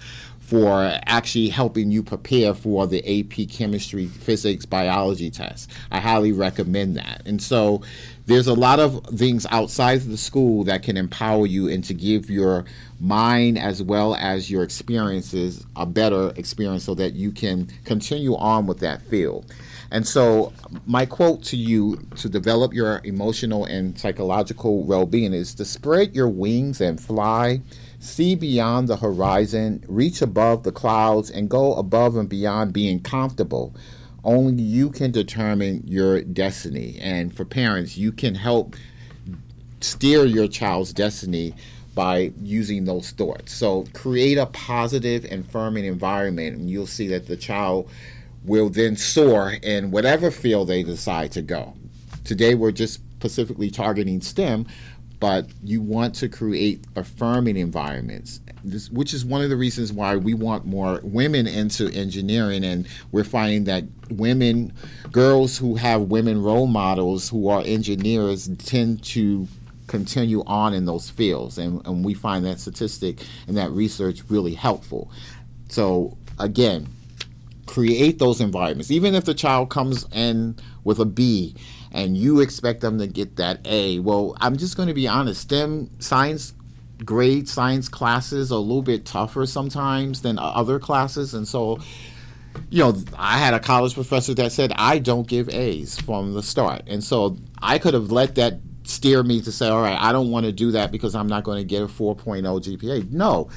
for 0.53 0.99
actually 1.07 1.49
helping 1.49 1.89
you 1.89 2.03
prepare 2.03 2.53
for 2.53 2.85
the 2.85 2.99
AP 3.19 3.49
chemistry, 3.49 4.05
physics, 4.05 4.67
biology 4.67 5.31
test. 5.31 5.67
I 5.89 5.99
highly 5.99 6.31
recommend 6.31 6.95
that. 6.95 7.23
And 7.25 7.41
so 7.41 7.81
there's 8.27 8.45
a 8.45 8.53
lot 8.53 8.79
of 8.79 9.03
things 9.07 9.47
outside 9.49 9.97
of 9.97 10.09
the 10.09 10.17
school 10.17 10.63
that 10.65 10.83
can 10.83 10.95
empower 10.95 11.47
you 11.47 11.69
and 11.69 11.83
to 11.85 11.95
give 11.95 12.29
your 12.29 12.65
mind 12.99 13.57
as 13.57 13.81
well 13.81 14.13
as 14.13 14.51
your 14.51 14.61
experiences 14.61 15.65
a 15.75 15.87
better 15.87 16.31
experience 16.35 16.83
so 16.83 16.93
that 16.93 17.13
you 17.13 17.31
can 17.31 17.67
continue 17.83 18.35
on 18.35 18.67
with 18.67 18.77
that 18.81 19.01
field. 19.01 19.51
And 19.89 20.07
so, 20.07 20.53
my 20.85 21.07
quote 21.07 21.41
to 21.45 21.57
you 21.57 21.97
to 22.17 22.29
develop 22.29 22.75
your 22.75 23.01
emotional 23.03 23.65
and 23.65 23.97
psychological 23.97 24.83
well 24.83 25.07
being 25.07 25.33
is 25.33 25.55
to 25.55 25.65
spread 25.65 26.15
your 26.15 26.29
wings 26.29 26.79
and 26.79 27.01
fly, 27.01 27.61
see 28.03 28.35
beyond 28.35 28.87
the 28.87 28.97
horizon, 28.97 29.83
reach 29.87 30.21
above 30.21 30.63
the 30.63 30.71
clouds, 30.71 31.29
and 31.29 31.49
go 31.49 31.73
above 31.75 32.15
and 32.15 32.29
beyond 32.29 32.73
being 32.73 33.01
comfortable 33.01 33.73
only 34.23 34.63
you 34.63 34.89
can 34.89 35.11
determine 35.11 35.83
your 35.85 36.21
destiny. 36.21 36.97
And 37.01 37.35
for 37.35 37.45
parents, 37.45 37.97
you 37.97 38.11
can 38.11 38.35
help 38.35 38.75
steer 39.81 40.25
your 40.25 40.47
child's 40.47 40.93
destiny 40.93 41.53
by 41.93 42.31
using 42.41 42.85
those 42.85 43.11
thoughts. 43.11 43.53
So 43.53 43.85
create 43.93 44.37
a 44.37 44.45
positive 44.47 45.25
and 45.25 45.43
firming 45.43 45.83
environment, 45.83 46.57
and 46.57 46.69
you'll 46.69 46.87
see 46.87 47.07
that 47.09 47.27
the 47.27 47.37
child 47.37 47.89
will 48.45 48.69
then 48.69 48.95
soar 48.95 49.57
in 49.61 49.91
whatever 49.91 50.31
field 50.31 50.69
they 50.69 50.83
decide 50.83 51.31
to 51.33 51.41
go. 51.41 51.73
Today, 52.23 52.55
we're 52.55 52.71
just 52.71 53.01
specifically 53.19 53.69
targeting 53.69 54.21
STEM, 54.21 54.65
but 55.23 55.47
you 55.63 55.79
want 55.79 56.13
to 56.13 56.27
create 56.27 56.83
affirming 56.97 57.55
environments 57.55 58.41
this, 58.61 58.89
which 58.89 59.13
is 59.13 59.23
one 59.23 59.41
of 59.41 59.49
the 59.49 59.55
reasons 59.55 59.93
why 59.93 60.17
we 60.17 60.33
want 60.33 60.65
more 60.65 60.99
women 61.01 61.47
into 61.47 61.89
engineering, 61.93 62.65
and 62.65 62.85
we're 63.13 63.23
finding 63.23 63.63
that 63.63 63.85
women, 64.09 64.73
girls 65.13 65.57
who 65.57 65.75
have 65.75 66.01
women 66.01 66.43
role 66.43 66.67
models 66.67 67.29
who 67.29 67.47
are 67.47 67.61
engineers, 67.65 68.49
tend 68.57 69.01
to 69.01 69.47
continue 69.87 70.43
on 70.45 70.73
in 70.73 70.83
those 70.83 71.09
fields, 71.09 71.57
and, 71.57 71.81
and 71.87 72.03
we 72.03 72.13
find 72.13 72.43
that 72.43 72.59
statistic 72.59 73.23
and 73.47 73.55
that 73.55 73.71
research 73.71 74.23
really 74.27 74.53
helpful. 74.53 75.09
So 75.69 76.17
again, 76.37 76.89
create 77.65 78.19
those 78.19 78.41
environments, 78.41 78.91
even 78.91 79.15
if 79.15 79.23
the 79.23 79.33
child 79.33 79.69
comes 79.69 80.05
in 80.11 80.57
with 80.83 80.99
a 80.99 81.05
B 81.05 81.55
and 81.93 82.17
you 82.17 82.41
expect 82.41 82.81
them 82.81 82.97
to 82.99 83.07
get 83.07 83.35
that 83.37 83.65
A. 83.65 83.99
Well, 83.99 84.35
I'm 84.41 84.57
just 84.57 84.75
going 84.75 84.87
to 84.87 84.93
be 84.93 85.07
honest. 85.07 85.41
STEM 85.41 85.89
science 85.99 86.53
grade 87.05 87.47
science 87.47 87.89
classes 87.89 88.51
are 88.51 88.55
a 88.55 88.57
little 88.59 88.81
bit 88.81 89.05
tougher 89.05 89.45
sometimes 89.45 90.21
than 90.21 90.39
other 90.39 90.79
classes, 90.79 91.33
and 91.33 91.47
so 91.47 91.79
you 92.69 92.83
know, 92.83 92.95
I 93.17 93.39
had 93.39 93.53
a 93.53 93.59
college 93.59 93.93
professor 93.95 94.33
that 94.35 94.51
said 94.51 94.73
I 94.75 94.99
don't 94.99 95.27
give 95.27 95.49
A's 95.49 95.99
from 95.99 96.33
the 96.33 96.43
start, 96.43 96.83
and 96.87 97.03
so 97.03 97.37
I 97.61 97.79
could 97.79 97.93
have 97.93 98.11
let 98.11 98.35
that 98.35 98.59
steer 98.83 99.23
me 99.23 99.41
to 99.41 99.51
say, 99.51 99.69
all 99.69 99.81
right, 99.81 99.97
I 99.99 100.11
don't 100.11 100.31
want 100.31 100.45
to 100.45 100.51
do 100.51 100.71
that 100.71 100.91
because 100.91 101.15
I'm 101.15 101.27
not 101.27 101.43
going 101.43 101.59
to 101.59 101.63
get 101.63 101.81
a 101.81 101.87
4.0 101.87 102.43
GPA. 102.43 103.11
No, 103.11 103.49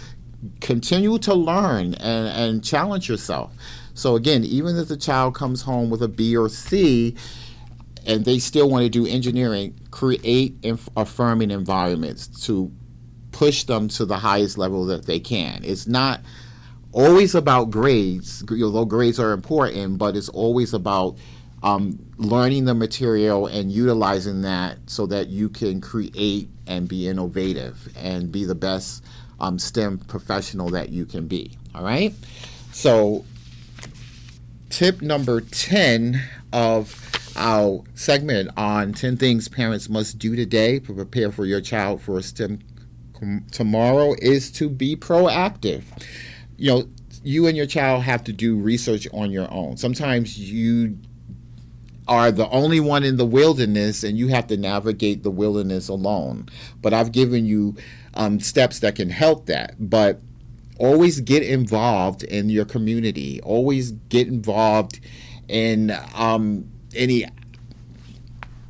continue 0.61 1.19
to 1.19 1.35
learn 1.35 1.95
and, 1.95 2.29
and 2.29 2.65
challenge 2.65 3.09
yourself. 3.09 3.53
So 3.95 4.15
again, 4.15 4.45
even 4.45 4.77
if 4.77 4.89
the 4.89 4.97
child 4.97 5.35
comes 5.35 5.63
home 5.63 5.91
with 5.91 6.03
a 6.03 6.09
B 6.09 6.37
or 6.37 6.49
C, 6.49 7.17
and 8.07 8.25
they 8.25 8.39
still 8.39 8.71
want 8.71 8.85
to 8.85 8.89
do 8.89 9.07
engineering, 9.07 9.79
create 9.91 10.57
affirming 10.97 11.51
environments 11.51 12.29
to 12.47 12.73
push 13.33 13.65
them 13.65 13.89
to 13.89 14.07
the 14.07 14.17
highest 14.17 14.57
level 14.57 14.87
that 14.87 15.07
they 15.07 15.21
can. 15.21 15.61
It's 15.65 15.87
not 15.87 16.21
always 16.93 17.35
about 17.35 17.71
grades, 17.71 18.45
although 18.51 18.85
grades 18.85 19.19
are 19.19 19.33
important, 19.33 19.99
but 19.99 20.17
it's 20.17 20.29
always 20.29 20.73
about 20.73 21.19
um, 21.63 21.99
learning 22.17 22.65
the 22.65 22.75
material 22.75 23.47
and 23.47 23.73
utilizing 23.73 24.43
that 24.43 24.79
so 24.87 25.07
that 25.07 25.29
you 25.29 25.49
can 25.49 25.81
create 25.81 26.49
and 26.67 26.89
be 26.89 27.09
innovative 27.09 27.89
and 27.97 28.31
be 28.31 28.45
the 28.45 28.55
best 28.55 29.05
um, 29.41 29.59
STEM 29.59 29.99
professional 29.99 30.71
that 30.71 30.91
you 30.91 31.05
can 31.05 31.27
be. 31.27 31.59
All 31.75 31.83
right? 31.83 32.15
So, 32.73 33.25
tip 34.71 35.03
number 35.03 35.41
10 35.41 36.23
of 36.53 37.16
our 37.37 37.85
segment 37.95 38.51
on 38.57 38.93
10 38.93 39.17
things 39.17 39.49
parents 39.49 39.89
must 39.89 40.19
do 40.19 40.35
today 40.35 40.79
to 40.81 40.95
prepare 40.95 41.31
for 41.31 41.45
your 41.45 41.61
child 41.61 42.03
for 42.03 42.19
a 42.19 42.23
STEM 42.23 42.61
tomorrow 43.51 44.15
is 44.19 44.51
to 44.53 44.69
be 44.69 44.97
proactive. 44.97 45.85
You 46.57 46.71
know, 46.71 46.89
you 47.23 47.47
and 47.47 47.57
your 47.57 47.67
child 47.67 48.03
have 48.03 48.25
to 48.25 48.33
do 48.33 48.57
research 48.57 49.07
on 49.13 49.31
your 49.31 49.51
own. 49.53 49.77
Sometimes 49.77 50.39
you 50.39 50.99
are 52.09 52.31
the 52.31 52.49
only 52.51 52.79
one 52.79 53.03
in 53.03 53.17
the 53.17 53.27
wilderness 53.27 54.05
and 54.05 54.17
you 54.17 54.29
have 54.29 54.47
to 54.47 54.57
navigate 54.57 55.23
the 55.23 55.31
wilderness 55.31 55.89
alone. 55.89 56.49
But 56.81 56.95
I've 56.95 57.13
given 57.13 57.47
you 57.47 57.77
um, 58.15 58.39
steps 58.39 58.79
that 58.81 58.95
can 58.95 59.11
help 59.11 59.47
that. 59.47 59.75
But 59.79 60.21
always 60.79 61.21
get 61.21 61.43
involved 61.43 62.23
in 62.23 62.49
your 62.51 62.65
community, 62.65 63.41
always 63.43 63.93
get 63.93 64.29
involved 64.29 65.01
in 65.49 65.97
um, 66.15 66.71
any 66.97 67.27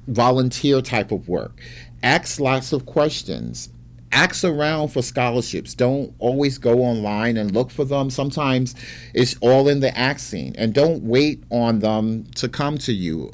volunteer 0.07 0.81
type 0.81 1.11
of 1.11 1.29
work. 1.29 1.61
Ask 2.03 2.39
lots 2.39 2.73
of 2.73 2.87
questions 2.87 3.71
ask 4.17 4.45
around 4.45 4.89
for 4.89 5.03
scholarships. 5.03 5.75
Don't 5.75 6.15
always 6.19 6.57
go 6.57 6.81
online 6.81 7.37
and 7.37 7.53
look 7.53 7.71
for 7.71 7.85
them. 7.85 8.09
Sometimes 8.09 8.75
it's 9.13 9.37
all 9.41 9.69
in 9.69 9.81
the 9.81 9.97
asking, 9.97 10.57
and 10.57 10.73
don't 10.73 11.03
wait 11.03 11.45
on 11.51 11.81
them 11.81 12.25
to 12.37 12.49
come 12.49 12.79
to 12.79 12.93
you. 12.93 13.31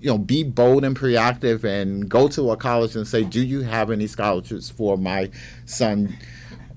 You 0.00 0.10
know, 0.10 0.18
be 0.18 0.42
bold 0.42 0.84
and 0.84 0.96
proactive, 0.96 1.64
and 1.64 2.08
go 2.08 2.28
to 2.28 2.50
a 2.50 2.56
college 2.56 2.96
and 2.96 3.06
say, 3.06 3.24
"Do 3.24 3.42
you 3.42 3.62
have 3.62 3.90
any 3.90 4.06
scholarships 4.06 4.68
for 4.70 4.98
my 4.98 5.30
son 5.64 6.16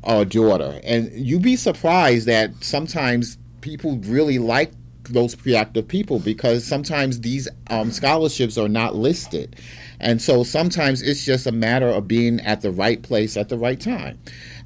or 0.02 0.26
daughter?" 0.26 0.80
And 0.84 1.12
you'd 1.14 1.42
be 1.42 1.56
surprised 1.56 2.28
that 2.28 2.52
sometimes 2.64 3.38
people 3.62 3.98
really 3.98 4.40
like 4.40 4.72
those 5.10 5.36
proactive 5.36 5.88
people 5.88 6.20
because 6.20 6.66
sometimes 6.66 7.22
these 7.22 7.48
um, 7.70 7.92
scholarships 7.92 8.58
are 8.58 8.70
not 8.70 8.96
listed 8.96 9.56
and 10.04 10.22
so 10.22 10.44
sometimes 10.44 11.02
it's 11.02 11.24
just 11.24 11.48
a 11.48 11.52
matter 11.52 11.88
of 11.88 12.10
being 12.10 12.42
at 12.42 12.62
the 12.62 12.72
right 12.72 13.02
place 13.02 13.38
at 13.38 13.48
the 13.48 13.58
right 13.58 13.80
time. 13.80 14.20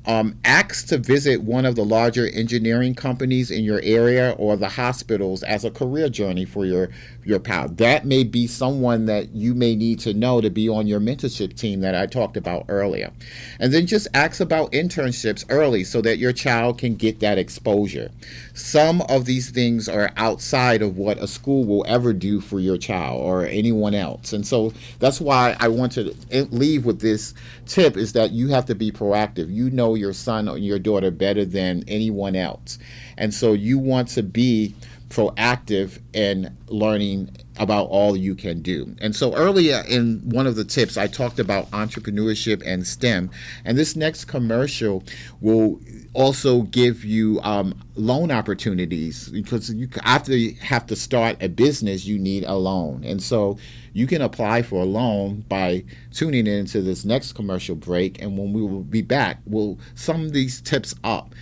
Um, 0.08 0.40
ask 0.46 0.88
to 0.88 0.98
visit 0.98 1.42
one 1.42 1.66
of 1.66 1.76
the 1.76 1.84
larger 1.84 2.28
engineering 2.30 2.96
companies 2.96 3.52
in 3.52 3.66
your 3.66 3.82
area 3.84 4.34
or 4.38 4.56
the 4.56 4.70
hospitals 4.70 5.44
as 5.44 5.66
a 5.66 5.72
career 5.72 6.08
journey 6.08 6.46
for 6.46 6.66
your 6.66 6.90
your 7.26 7.40
pal. 7.40 7.68
That 7.68 8.06
may 8.06 8.24
be 8.24 8.48
someone 8.48 9.06
that 9.08 9.36
you 9.36 9.54
may 9.54 9.76
need 9.76 10.00
to 10.00 10.14
know 10.14 10.40
to 10.40 10.50
be 10.50 10.70
on 10.70 10.88
your 10.88 11.02
mentorship 11.02 11.58
team 11.58 11.82
that 11.82 11.94
I 11.94 12.06
talked 12.06 12.38
about 12.38 12.64
earlier. 12.70 13.12
And 13.60 13.74
then 13.74 13.86
just 13.86 14.08
ask 14.14 14.40
about 14.40 14.72
internships 14.72 15.44
early 15.50 15.84
so 15.84 16.02
that 16.04 16.20
your 16.20 16.32
child 16.32 16.78
can 16.78 16.96
get 16.96 17.20
that 17.20 17.38
exposure. 17.38 18.12
Some 18.54 19.02
of 19.02 19.26
these 19.26 19.50
things 19.50 19.90
are 19.90 20.12
outside 20.16 20.82
of 20.82 20.98
what 20.98 21.18
a 21.18 21.28
school 21.28 21.66
will 21.66 21.86
ever 21.86 22.14
do 22.14 22.40
for 22.40 22.62
your 22.62 22.78
child 22.78 23.22
or 23.22 23.46
anyone 23.46 23.94
else. 23.94 24.32
And 24.32 24.48
so 24.48 24.72
that's 25.00 25.20
why 25.20 25.58
I 25.60 25.68
want 25.68 25.92
to 25.94 26.16
leave 26.50 26.86
with 26.86 27.02
this 27.02 27.34
tip 27.66 27.98
is 27.98 28.14
that 28.14 28.32
you 28.32 28.48
have 28.50 28.66
to 28.68 28.76
be 28.76 28.90
proactive. 28.90 29.54
You 29.54 29.70
know 29.70 29.97
your 29.98 30.14
son 30.14 30.48
or 30.48 30.58
your 30.58 30.80
daughter 30.80 31.12
better 31.12 31.46
than 31.46 31.84
anyone 31.88 32.36
else. 32.36 32.80
And 33.18 33.34
so 33.34 33.54
you 33.54 33.78
want 33.80 34.10
to 34.10 34.24
be 34.24 34.76
proactive 35.10 36.00
in 36.14 36.56
learning 36.68 37.30
about 37.58 37.86
all 37.86 38.16
you 38.16 38.36
can 38.36 38.62
do. 38.62 38.96
And 39.00 39.16
so 39.16 39.34
earlier 39.36 39.84
in 39.88 40.22
one 40.30 40.46
of 40.46 40.56
the 40.56 40.66
tips, 40.66 40.98
I 40.98 41.08
talked 41.08 41.40
about 41.40 41.72
entrepreneurship 41.72 42.62
and 42.66 42.86
STEM. 42.86 43.32
And 43.64 43.78
this 43.78 43.96
next 43.96 44.26
commercial 44.26 45.04
will 45.40 45.80
also 46.14 46.64
give 46.64 47.06
you 47.06 47.40
um, 47.42 47.80
loan 47.96 48.32
opportunities 48.32 49.30
because 49.30 49.72
you 49.72 49.88
after 50.04 50.36
you 50.36 50.56
have 50.62 50.86
to 50.88 50.96
start 50.96 51.42
a 51.42 51.48
business, 51.48 52.06
you 52.06 52.20
need 52.20 52.44
a 52.44 52.56
loan. 52.56 53.04
And 53.04 53.24
so 53.24 53.58
you 53.98 54.06
can 54.06 54.22
apply 54.22 54.62
for 54.62 54.84
a 54.84 54.86
loan 54.86 55.44
by 55.50 55.84
tuning 56.14 56.46
into 56.46 56.84
this 56.84 57.04
next 57.04 57.32
commercial 57.32 57.76
break. 57.76 58.22
And 58.22 58.38
when 58.38 58.54
we 58.54 58.62
will 58.62 58.84
be 58.84 59.02
back, 59.02 59.40
we'll 59.48 59.80
sum 59.96 60.30
these 60.30 60.62
tips 60.62 60.94
up 61.04 61.34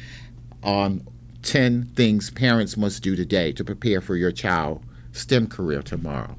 on 0.64 1.06
10 1.42 1.84
things 1.98 2.30
parents 2.30 2.78
must 2.78 3.04
do 3.04 3.14
today 3.14 3.52
to 3.52 3.66
prepare 3.66 4.00
for 4.00 4.16
your 4.16 4.32
child 4.32 4.82
STEM 5.12 5.48
career 5.48 5.82
tomorrow. 5.82 6.38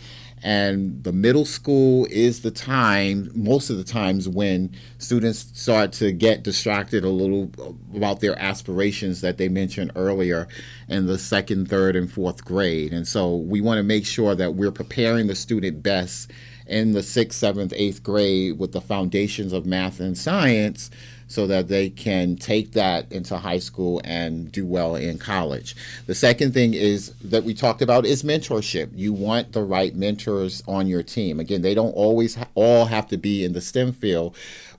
and 0.45 1.03
the 1.03 1.11
middle 1.11 1.43
school 1.43 2.05
is 2.11 2.41
the 2.41 2.51
time 2.51 3.31
most 3.33 3.71
of 3.71 3.77
the 3.77 3.83
times 3.83 4.29
when 4.29 4.71
students 4.99 5.49
start 5.59 5.91
to 5.91 6.11
get 6.11 6.43
distracted 6.43 7.03
a 7.03 7.09
little 7.09 7.51
about 7.95 8.19
their 8.19 8.39
aspirations 8.39 9.21
that 9.21 9.39
they 9.39 9.49
mentioned 9.49 9.91
earlier 9.95 10.47
in 10.87 11.07
the 11.07 11.17
second 11.17 11.67
third 11.67 11.95
and 11.95 12.11
fourth 12.11 12.45
grade 12.45 12.93
and 12.93 13.07
so 13.07 13.35
we 13.35 13.59
want 13.59 13.79
to 13.79 13.83
make 13.83 14.05
sure 14.05 14.35
that 14.35 14.53
we're 14.53 14.71
preparing 14.71 15.25
the 15.25 15.35
student 15.35 15.81
best 15.81 16.29
in 16.67 16.93
the 16.93 17.03
sixth 17.03 17.39
seventh 17.39 17.73
eighth 17.75 18.03
grade 18.03 18.57
with 18.59 18.71
the 18.71 18.81
foundations 18.81 19.53
of 19.53 19.65
math 19.65 19.99
and 19.99 20.17
science 20.17 20.89
so 21.27 21.47
that 21.47 21.67
they 21.67 21.89
can 21.89 22.35
take 22.35 22.73
that 22.73 23.11
into 23.11 23.37
high 23.37 23.59
school 23.59 24.01
and 24.03 24.51
do 24.51 24.65
well 24.65 24.95
in 24.95 25.17
college. 25.17 25.75
The 26.05 26.15
second 26.15 26.53
thing 26.53 26.73
is 26.73 27.13
that 27.23 27.43
we 27.43 27.53
talked 27.53 27.81
about 27.81 28.05
is 28.05 28.23
mentorship. 28.23 28.91
You 28.93 29.13
want 29.13 29.53
the 29.53 29.63
right 29.63 29.95
mentors 29.95 30.61
on 30.67 30.87
your 30.87 31.03
team. 31.03 31.39
Again, 31.39 31.61
they 31.61 31.73
don't 31.73 31.93
always 31.93 32.35
ha- 32.35 32.47
all 32.53 32.85
have 32.85 33.07
to 33.07 33.17
be 33.17 33.43
in 33.43 33.53
the 33.53 33.61
STEM 33.61 33.93
field, 33.93 34.35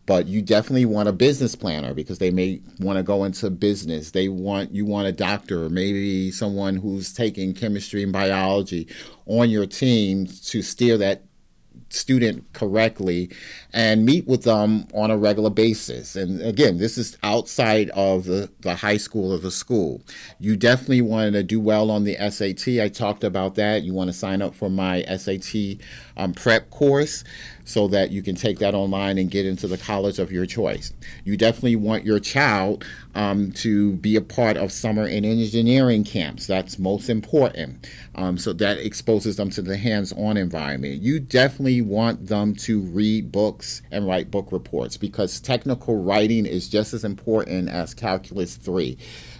but 0.07 0.27
you 0.27 0.41
definitely 0.41 0.85
want 0.85 1.09
a 1.09 1.13
business 1.13 1.57
planner 1.57 1.93
because 1.93 2.19
they 2.19 2.31
may 2.31 2.61
want 2.79 2.97
to 2.97 3.03
go 3.03 3.25
into 3.25 3.51
business. 3.51 4.13
They 4.13 4.29
want 4.29 4.73
you 4.73 4.85
want 4.85 5.09
a 5.09 5.13
doctor, 5.13 5.69
maybe 5.69 6.31
someone 6.31 6.77
who's 6.77 7.13
taking 7.13 7.55
chemistry 7.55 8.05
and 8.05 8.13
biology 8.13 8.87
on 9.27 9.51
your 9.51 9.67
team 9.67 10.27
to 10.27 10.63
steer 10.63 10.97
that 10.99 11.25
student 11.89 12.53
correctly 12.53 13.31
and 13.77 14.07
meet 14.07 14.27
with 14.27 14.45
them 14.45 14.89
on 14.95 15.11
a 15.11 15.19
regular 15.19 15.51
basis. 15.51 16.17
And 16.17 16.41
again, 16.41 16.79
this 16.79 16.97
is 16.97 17.19
outside 17.23 17.91
of 17.91 18.25
the, 18.25 18.51
the 18.61 18.75
high 18.75 18.97
school 18.97 19.35
or 19.35 19.39
the 19.39 19.51
school. 19.51 20.01
You 20.41 20.57
definitely 20.57 21.03
want 21.03 21.35
to 21.35 21.43
do 21.43 21.61
well 21.61 21.91
on 21.91 22.05
the 22.05 22.17
SAT. 22.31 22.81
I 22.81 22.89
talked 22.89 23.23
about 23.23 23.55
that. 23.57 23.83
You 23.83 23.93
want 23.93 24.09
to 24.09 24.15
sign 24.15 24.41
up 24.41 24.55
for 24.55 24.71
my 24.71 25.03
SAT 25.03 25.83
um, 26.17 26.33
prep 26.33 26.71
course 26.71 27.23
so 27.67 27.87
that 27.89 28.11
you 28.13 28.23
can 28.23 28.35
take 28.35 28.61
that 28.61 28.75
online 28.75 29.19
and 29.19 29.31
get 29.31 29.45
into 29.45 29.69
the 29.69 29.77
college 29.77 30.19
of 30.19 30.33
your 30.33 30.47
choice. 30.47 30.95
You 31.25 31.37
definitely 31.37 31.77
want 31.77 32.05
your 32.05 32.21
child 32.21 32.83
um, 33.15 33.51
to 33.53 33.93
be 33.97 34.17
a 34.17 34.21
part 34.21 34.57
of 34.57 34.73
summer 34.73 35.05
and 35.05 35.27
engineering 35.27 36.05
camps. 36.05 36.47
That's 36.47 36.79
most 36.79 37.11
important. 37.11 37.87
Um, 38.15 38.39
so 38.39 38.53
that 38.55 38.79
exposes 38.79 39.37
them 39.37 39.51
to 39.51 39.63
the 39.63 39.77
hands 39.77 40.13
on 40.13 40.37
environment. 40.37 41.03
You 41.03 41.21
definitely 41.21 41.83
want 41.83 42.29
them 42.29 42.55
to 42.55 42.81
read 42.81 43.33
books 43.33 43.66
and 43.91 44.07
write 44.07 44.31
book 44.31 44.53
reports 44.53 44.97
because 44.97 45.41
technical 45.41 46.03
writing 46.03 46.47
is 46.47 46.69
just 46.69 46.95
as 46.95 47.05
important 47.05 47.69
as 47.69 47.95
Calculus 47.95 48.57
3. 48.57 48.97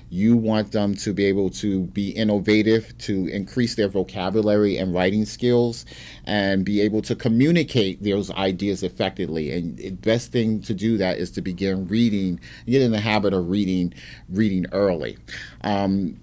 You 0.09 0.37
want 0.37 0.71
them 0.71 0.95
to 0.97 1.13
be 1.13 1.25
able 1.25 1.51
to 1.51 1.83
be 1.83 2.11
innovative, 2.11 2.97
to 2.99 3.27
increase 3.27 3.75
their 3.75 3.89
vocabulary 3.89 4.77
and 4.77 4.95
writing 4.95 5.25
skills, 5.25 5.85
and 6.25 6.65
be 6.65 6.81
able 6.81 7.03
to 7.03 7.17
communicate 7.17 8.03
those 8.03 8.31
ideas 8.31 8.83
effectively. 8.85 9.53
And 9.53 9.77
the 9.77 9.91
best 9.91 10.31
thing 10.31 10.63
to 10.63 10.75
do 10.75 10.97
that 10.99 11.19
is 11.19 11.31
to 11.33 11.43
begin 11.43 11.89
reading, 11.89 12.39
get 12.67 12.83
in 12.83 12.93
the 12.93 13.01
habit 13.01 13.35
of 13.35 13.51
reading, 13.51 13.95
reading 14.29 14.67
early. 14.71 15.19
Um, 15.63 16.21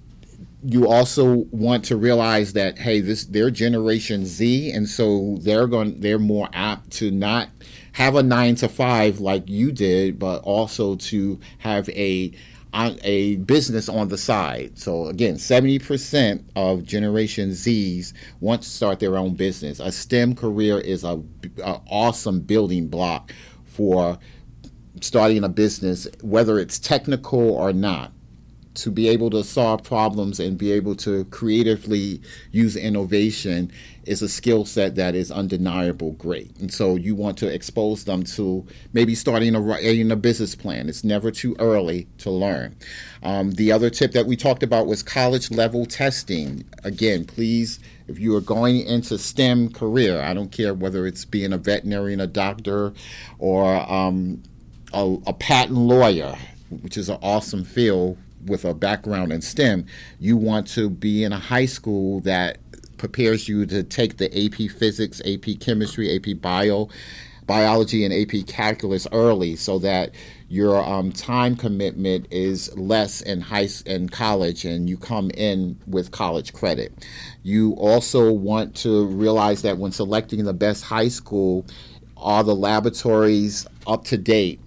you 0.65 0.87
also 0.87 1.45
want 1.51 1.83
to 1.85 1.97
realize 1.97 2.53
that 2.53 2.77
hey 2.77 3.01
this 3.01 3.25
they're 3.25 3.51
generation 3.51 4.25
z 4.25 4.71
and 4.71 4.87
so 4.87 5.37
they're 5.41 5.67
going 5.67 5.99
they're 5.99 6.19
more 6.19 6.47
apt 6.53 6.89
to 6.89 7.11
not 7.11 7.49
have 7.93 8.15
a 8.15 8.23
9 8.23 8.55
to 8.55 8.69
5 8.69 9.19
like 9.19 9.49
you 9.49 9.71
did 9.71 10.19
but 10.19 10.39
also 10.43 10.95
to 10.95 11.39
have 11.59 11.89
a 11.89 12.33
a 12.73 13.35
business 13.35 13.87
on 13.87 14.07
the 14.07 14.17
side. 14.17 14.79
So 14.79 15.05
again, 15.05 15.35
70% 15.35 16.43
of 16.55 16.83
Generation 16.83 17.51
Zs 17.51 18.13
want 18.39 18.63
to 18.63 18.69
start 18.69 18.99
their 18.99 19.15
own 19.15 19.35
business. 19.35 19.79
A 19.79 19.91
STEM 19.91 20.35
career 20.35 20.79
is 20.79 21.03
a, 21.03 21.21
a 21.63 21.79
awesome 21.87 22.39
building 22.39 22.87
block 22.87 23.31
for 23.63 24.17
starting 25.01 25.43
a 25.43 25.49
business, 25.49 26.07
whether 26.21 26.57
it's 26.57 26.79
technical 26.79 27.51
or 27.51 27.73
not. 27.73 28.11
To 28.75 28.91
be 28.91 29.07
able 29.07 29.29
to 29.29 29.43
solve 29.43 29.83
problems 29.83 30.39
and 30.39 30.57
be 30.57 30.71
able 30.71 30.95
to 30.95 31.25
creatively 31.25 32.21
use 32.51 32.75
innovation 32.75 33.71
is 34.05 34.21
a 34.21 34.27
skill 34.27 34.65
set 34.65 34.95
that 34.95 35.15
is 35.15 35.31
undeniable 35.31 36.11
great. 36.13 36.55
And 36.57 36.73
so 36.73 36.95
you 36.95 37.15
want 37.15 37.37
to 37.37 37.47
expose 37.47 38.03
them 38.03 38.23
to 38.23 38.65
maybe 38.91 39.15
starting 39.15 39.55
a, 39.55 39.61
writing 39.61 40.11
a 40.11 40.15
business 40.15 40.55
plan. 40.55 40.89
It's 40.89 41.03
never 41.03 41.31
too 41.31 41.55
early 41.59 42.07
to 42.19 42.29
learn. 42.29 42.75
Um, 43.21 43.51
the 43.51 43.71
other 43.71 43.89
tip 43.89 44.11
that 44.11 44.25
we 44.25 44.35
talked 44.35 44.63
about 44.63 44.87
was 44.87 45.03
college 45.03 45.51
level 45.51 45.85
testing. 45.85 46.65
Again, 46.83 47.25
please, 47.25 47.79
if 48.07 48.19
you 48.19 48.35
are 48.35 48.41
going 48.41 48.81
into 48.81 49.17
STEM 49.17 49.71
career, 49.71 50.21
I 50.21 50.33
don't 50.33 50.51
care 50.51 50.73
whether 50.73 51.07
it's 51.07 51.23
being 51.23 51.53
a 51.53 51.57
veterinarian, 51.57 52.19
a 52.19 52.27
doctor, 52.27 52.93
or 53.39 53.75
um, 53.89 54.43
a, 54.93 55.17
a 55.27 55.33
patent 55.33 55.77
lawyer, 55.77 56.35
which 56.81 56.97
is 56.97 57.07
an 57.07 57.19
awesome 57.21 57.63
field 57.63 58.17
with 58.45 58.65
a 58.65 58.73
background 58.73 59.31
in 59.31 59.41
STEM, 59.41 59.85
you 60.19 60.37
want 60.37 60.67
to 60.67 60.89
be 60.89 61.23
in 61.23 61.31
a 61.31 61.39
high 61.39 61.65
school 61.65 62.19
that 62.21 62.57
prepares 62.97 63.49
you 63.49 63.65
to 63.65 63.83
take 63.83 64.17
the 64.17 64.45
AP 64.45 64.71
Physics, 64.71 65.21
AP 65.25 65.59
Chemistry, 65.59 66.15
AP 66.15 66.41
Bio, 66.41 66.89
Biology, 67.45 68.05
and 68.05 68.13
AP 68.13 68.47
Calculus 68.47 69.07
early, 69.11 69.55
so 69.55 69.79
that 69.79 70.11
your 70.47 70.81
um, 70.81 71.11
time 71.11 71.55
commitment 71.55 72.27
is 72.31 72.75
less 72.77 73.21
in 73.21 73.41
high 73.41 73.67
in 73.85 74.07
college, 74.07 74.63
and 74.65 74.89
you 74.89 74.97
come 74.97 75.31
in 75.31 75.77
with 75.87 76.11
college 76.11 76.53
credit. 76.53 76.93
You 77.43 77.73
also 77.73 78.31
want 78.31 78.75
to 78.77 79.05
realize 79.07 79.63
that 79.63 79.77
when 79.77 79.91
selecting 79.91 80.45
the 80.45 80.53
best 80.53 80.83
high 80.83 81.09
school, 81.09 81.65
are 82.17 82.43
the 82.43 82.55
laboratories 82.55 83.67
up 83.85 84.05
to 84.05 84.17
date? 84.17 84.61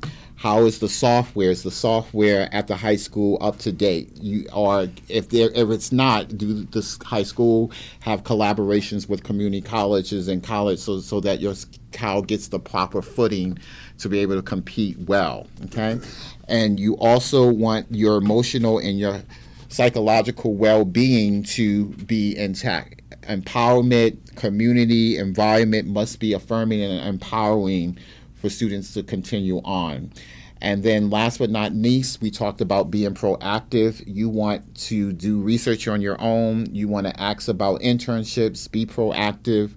How 0.47 0.63
is 0.63 0.79
the 0.79 0.89
software? 0.89 1.51
Is 1.51 1.65
the 1.65 1.73
software 1.73 2.49
at 2.53 2.69
the 2.69 2.77
high 2.77 2.95
school 2.95 3.37
up 3.41 3.59
to 3.59 3.73
date? 3.73 4.17
You 4.17 4.47
or 4.53 4.89
if 5.09 5.31
there 5.31 5.51
if 5.53 5.71
it's 5.71 5.91
not, 5.91 6.39
do 6.39 6.63
this 6.67 6.97
high 7.03 7.25
school 7.25 7.73
have 7.99 8.23
collaborations 8.23 9.09
with 9.09 9.25
community 9.25 9.61
colleges 9.61 10.29
and 10.29 10.45
college 10.45 10.79
so 10.79 11.01
so 11.01 11.19
that 11.19 11.41
your 11.41 11.55
child 11.91 12.29
gets 12.29 12.47
the 12.47 12.61
proper 12.61 13.03
footing 13.03 13.59
to 13.99 14.09
be 14.09 14.21
able 14.21 14.37
to 14.37 14.43
compete 14.43 14.97
well. 15.01 15.49
Okay, 15.65 15.99
and 16.47 16.79
you 16.79 16.95
also 16.99 17.51
want 17.51 17.89
your 17.91 18.17
emotional 18.17 18.79
and 18.79 19.01
your 19.01 19.23
psychological 19.69 20.55
well-being 20.55 21.43
to 21.43 21.87
be 21.87 22.37
intact. 22.37 23.03
Empowerment, 23.23 24.37
community, 24.37 25.19
environment 25.19 25.89
must 25.89 26.21
be 26.21 26.35
affirming 26.35 26.83
and 26.83 27.05
empowering 27.05 27.99
for 28.37 28.49
students 28.49 28.95
to 28.95 29.03
continue 29.03 29.59
on. 29.65 30.13
And 30.61 30.83
then, 30.83 31.11
last 31.11 31.39
but 31.39 31.51
not 31.51 31.75
least, 31.75 32.23
we 32.23 32.31
talked 32.31 32.61
about 32.61 32.91
being 32.91 33.15
proactive. 33.15 34.03
You 34.07 34.29
want 34.29 34.75
to 34.87 35.13
do 35.13 35.41
research 35.41 35.87
on 35.87 36.01
your 36.01 36.21
own, 36.21 36.75
you 36.75 36.89
want 36.89 37.07
to 37.07 37.21
ask 37.21 37.49
about 37.49 37.81
internships, 37.81 38.71
be 38.71 38.87
proactive, 38.87 39.73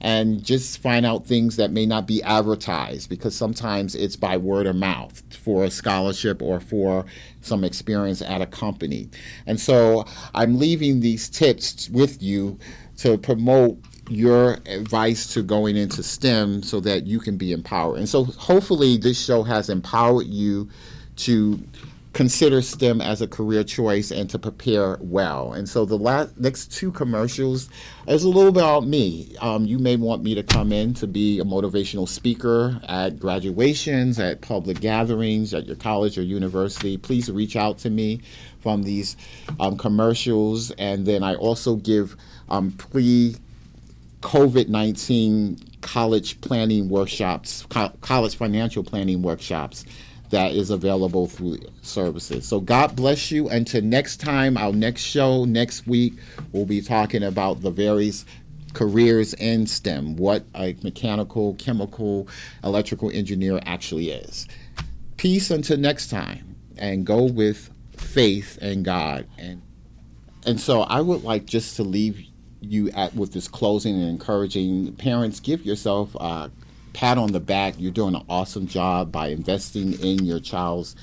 and 0.00 0.44
just 0.44 0.78
find 0.78 1.06
out 1.06 1.26
things 1.26 1.56
that 1.56 1.72
may 1.72 1.86
not 1.86 2.06
be 2.06 2.22
advertised 2.22 3.08
because 3.08 3.34
sometimes 3.34 3.94
it's 3.94 4.16
by 4.16 4.36
word 4.36 4.66
of 4.66 4.76
mouth 4.76 5.22
for 5.34 5.64
a 5.64 5.70
scholarship 5.70 6.40
or 6.42 6.60
for 6.60 7.04
some 7.40 7.64
experience 7.64 8.22
at 8.22 8.42
a 8.42 8.46
company. 8.46 9.08
And 9.46 9.58
so, 9.58 10.04
I'm 10.34 10.58
leaving 10.58 11.00
these 11.00 11.28
tips 11.28 11.88
with 11.88 12.22
you 12.22 12.58
to 12.98 13.16
promote 13.16 13.78
your 14.08 14.58
advice 14.66 15.32
to 15.34 15.42
going 15.42 15.76
into 15.76 16.02
STEM 16.02 16.62
so 16.62 16.80
that 16.80 17.06
you 17.06 17.20
can 17.20 17.36
be 17.36 17.52
empowered. 17.52 17.98
And 17.98 18.08
so 18.08 18.24
hopefully 18.24 18.96
this 18.96 19.22
show 19.22 19.42
has 19.42 19.68
empowered 19.68 20.26
you 20.26 20.68
to 21.16 21.62
consider 22.14 22.62
STEM 22.62 23.00
as 23.00 23.20
a 23.20 23.28
career 23.28 23.62
choice 23.62 24.10
and 24.10 24.28
to 24.30 24.38
prepare 24.38 24.98
well. 25.00 25.52
And 25.52 25.68
so 25.68 25.84
the 25.84 25.96
last, 25.96 26.36
next 26.38 26.72
two 26.72 26.90
commercials 26.90 27.68
is 28.08 28.24
a 28.24 28.28
little 28.28 28.48
about 28.48 28.86
me. 28.86 29.36
Um, 29.40 29.66
you 29.66 29.78
may 29.78 29.96
want 29.96 30.24
me 30.24 30.34
to 30.34 30.42
come 30.42 30.72
in 30.72 30.94
to 30.94 31.06
be 31.06 31.38
a 31.38 31.44
motivational 31.44 32.08
speaker 32.08 32.80
at 32.88 33.20
graduations, 33.20 34.18
at 34.18 34.40
public 34.40 34.80
gatherings, 34.80 35.52
at 35.54 35.66
your 35.66 35.76
college 35.76 36.18
or 36.18 36.22
university. 36.22 36.96
Please 36.96 37.30
reach 37.30 37.56
out 37.56 37.78
to 37.78 37.90
me 37.90 38.20
from 38.58 38.82
these 38.82 39.16
um, 39.60 39.76
commercials. 39.76 40.70
And 40.72 41.06
then 41.06 41.22
I 41.22 41.34
also 41.34 41.76
give 41.76 42.16
um, 42.48 42.72
pre 42.72 43.36
COVID 44.20 44.68
19 44.68 45.58
college 45.80 46.40
planning 46.40 46.88
workshops, 46.88 47.64
co- 47.68 47.92
college 48.00 48.36
financial 48.36 48.82
planning 48.82 49.22
workshops 49.22 49.84
that 50.30 50.52
is 50.52 50.70
available 50.70 51.26
through 51.26 51.58
services. 51.82 52.46
So 52.46 52.60
God 52.60 52.94
bless 52.96 53.30
you. 53.30 53.48
Until 53.48 53.82
next 53.82 54.18
time, 54.18 54.56
our 54.56 54.72
next 54.72 55.02
show 55.02 55.44
next 55.44 55.86
week, 55.86 56.14
we'll 56.52 56.66
be 56.66 56.82
talking 56.82 57.22
about 57.22 57.62
the 57.62 57.70
various 57.70 58.24
careers 58.74 59.34
in 59.34 59.66
STEM, 59.66 60.16
what 60.16 60.44
a 60.54 60.76
mechanical, 60.82 61.54
chemical, 61.54 62.28
electrical 62.62 63.10
engineer 63.10 63.60
actually 63.64 64.10
is. 64.10 64.46
Peace 65.16 65.50
until 65.50 65.78
next 65.78 66.08
time, 66.08 66.54
and 66.76 67.04
go 67.04 67.24
with 67.24 67.70
faith 67.96 68.58
and 68.60 68.84
God. 68.84 69.26
And 69.38 69.62
and 70.46 70.60
so 70.60 70.82
I 70.82 71.00
would 71.00 71.24
like 71.24 71.46
just 71.46 71.76
to 71.76 71.82
leave 71.82 72.24
you 72.60 72.90
at 72.90 73.14
with 73.14 73.32
this 73.32 73.48
closing 73.48 73.94
and 73.94 74.08
encouraging 74.08 74.92
parents 74.94 75.40
give 75.40 75.64
yourself 75.64 76.14
a 76.16 76.50
pat 76.92 77.18
on 77.18 77.32
the 77.32 77.40
back. 77.40 77.74
You're 77.78 77.92
doing 77.92 78.14
an 78.14 78.24
awesome 78.28 78.66
job 78.66 79.12
by 79.12 79.28
investing 79.28 79.92
in 80.00 80.24
your 80.24 80.40
child's 80.40 80.96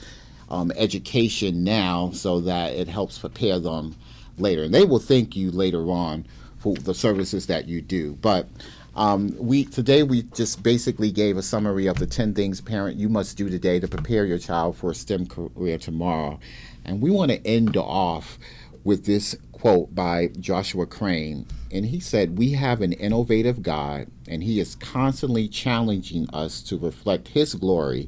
um, 0.49 0.71
education 0.75 1.63
now 1.63 2.11
so 2.11 2.39
that 2.41 2.73
it 2.73 2.87
helps 2.87 3.17
prepare 3.17 3.59
them 3.59 3.95
later. 4.37 4.63
And 4.63 4.73
they 4.73 4.85
will 4.85 4.99
thank 4.99 5.35
you 5.35 5.51
later 5.51 5.89
on 5.89 6.25
for 6.57 6.75
the 6.75 6.93
services 6.93 7.47
that 7.47 7.67
you 7.67 7.81
do. 7.81 8.13
But 8.15 8.47
um, 8.95 9.35
we 9.37 9.65
today 9.65 10.03
we 10.03 10.23
just 10.23 10.63
basically 10.63 11.11
gave 11.11 11.37
a 11.37 11.43
summary 11.43 11.87
of 11.87 11.97
the 11.97 12.07
10 12.07 12.33
things 12.33 12.61
parent 12.61 12.97
you 12.97 13.09
must 13.09 13.37
do 13.37 13.49
today 13.49 13.79
to 13.79 13.87
prepare 13.87 14.25
your 14.25 14.37
child 14.37 14.77
for 14.77 14.91
a 14.91 14.95
STEM 14.95 15.27
career 15.27 15.77
tomorrow. 15.77 16.39
And 16.85 17.01
we 17.01 17.11
want 17.11 17.31
to 17.31 17.45
end 17.45 17.75
off 17.77 18.37
with 18.83 19.05
this 19.05 19.35
quote 19.65 19.95
by 19.95 20.27
Joshua 20.39 20.85
Crane. 20.85 21.47
And 21.71 21.87
he 21.87 21.99
said, 21.99 22.37
We 22.37 22.51
have 22.51 22.81
an 22.81 22.93
innovative 22.93 23.63
God, 23.63 24.11
and 24.27 24.43
he 24.43 24.59
is 24.59 24.75
constantly 24.75 25.47
challenging 25.47 26.29
us 26.31 26.61
to 26.65 26.77
reflect 26.77 27.29
his 27.29 27.55
glory, 27.55 28.07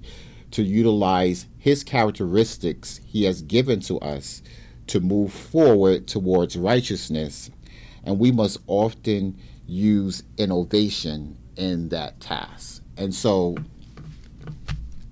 to 0.51 0.61
utilize 0.61 1.47
his 1.57 1.83
characteristics 1.83 2.99
he 3.03 3.23
has 3.23 3.41
given 3.41 3.79
to 3.79 3.97
us 4.01 4.43
to 4.85 4.99
move 4.99 5.33
forward 5.33 6.07
towards 6.07 6.55
righteousness. 6.55 7.49
And 8.03 8.19
we 8.19 8.31
must 8.31 8.59
often 8.67 9.35
use 9.65 10.21
innovation 10.37 11.39
in 11.55 11.89
that 11.89 12.19
task. 12.19 12.83
And 12.97 13.15
so 13.15 13.55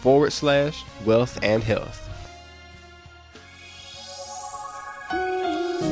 forward 0.00 0.32
slash 0.32 0.82
wealth 1.04 1.38
and 1.42 1.62
health. 1.62 2.08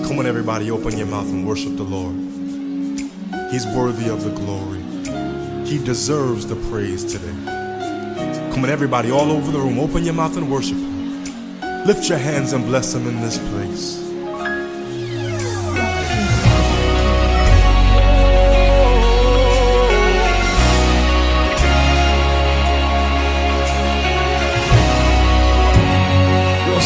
Come 0.07 0.19
on, 0.19 0.27
everybody, 0.27 0.71
open 0.71 0.97
your 0.97 1.07
mouth 1.07 1.29
and 1.29 1.47
worship 1.47 1.77
the 1.77 1.83
Lord. 1.83 2.17
He's 3.51 3.67
worthy 3.67 4.09
of 4.09 4.25
the 4.25 4.31
glory. 4.31 4.81
He 5.67 5.83
deserves 5.85 6.47
the 6.47 6.57
praise 6.71 7.05
today. 7.05 7.35
Come 8.53 8.65
on, 8.65 8.71
everybody, 8.71 9.11
all 9.11 9.31
over 9.31 9.53
the 9.53 9.59
room, 9.59 9.79
open 9.79 10.05
your 10.05 10.15
mouth 10.15 10.37
and 10.39 10.51
worship 10.51 10.79
Him. 10.79 11.25
Lift 11.85 12.09
your 12.09 12.19
hands 12.19 12.55
and 12.55 12.65
bless 12.65 12.95
Him 12.95 13.07
in 13.07 13.21
this 13.21 13.39
place. 13.51 14.08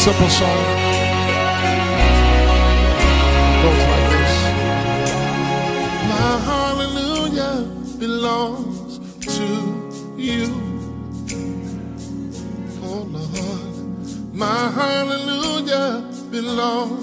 Simple 0.03 0.29
song. 0.29 0.49
It 3.47 3.63
goes 3.63 3.83
like 3.93 4.07
this. 4.15 4.35
My 6.11 6.31
hallelujah 6.51 7.55
belongs 8.01 8.99
to 9.37 9.47
you. 10.17 10.47
Oh 12.83 13.03
Lord. 13.15 14.35
My 14.35 14.63
hallelujah 14.81 16.03
belongs 16.33 17.02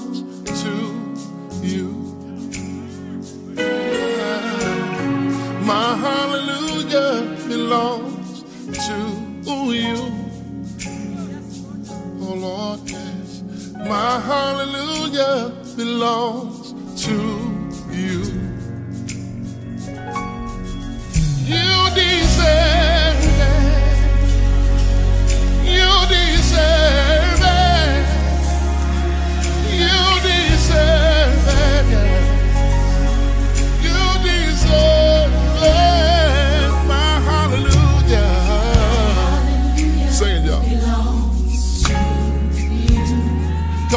My 13.89 14.19
hallelujah 14.19 15.51
belongs 15.75 16.75
to 17.05 17.38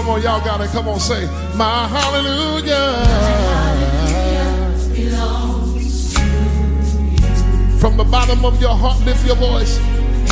Come 0.03 0.15
on, 0.15 0.21
y'all 0.21 0.45
got 0.45 0.61
it. 0.61 0.69
Come 0.71 0.89
on, 0.89 0.99
say, 0.99 1.27
My 1.55 1.87
hallelujah. 1.87 3.05
From 7.79 7.97
the 7.97 8.03
bottom 8.03 8.45
of 8.45 8.61
your 8.61 8.75
heart, 8.75 8.99
lift 9.05 9.25
your 9.25 9.37
voice. 9.37 9.79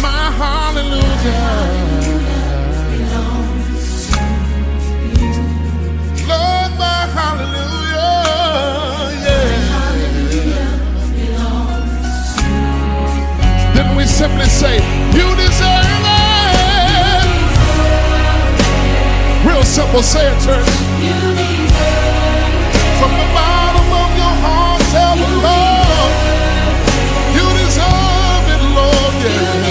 My 0.03 0.33
hallelujah. 0.43 0.99
Lord, 6.27 6.73
my 6.77 7.07
hallelujah. 7.15 8.19
Yeah. 9.25 9.75
Then 13.75 13.95
we 13.97 14.05
simply 14.05 14.47
say, 14.47 14.81
You 15.15 15.37
deserve 15.37 16.17
it. 16.17 16.20
Real 19.45 19.65
simple, 19.65 20.03
say 20.03 20.21
it, 20.21 20.37
church. 20.45 20.69
From 23.01 23.13
the 23.17 23.29
bottom 23.33 23.89
of 23.89 24.11
your 24.21 24.35
heart, 24.45 24.83
tell 24.93 25.17
the 25.17 25.31
Lord, 25.41 26.13
you 27.33 27.47
deserve 27.65 28.47
it, 28.53 28.63
Lord, 28.77 29.15
yeah. 29.25 29.65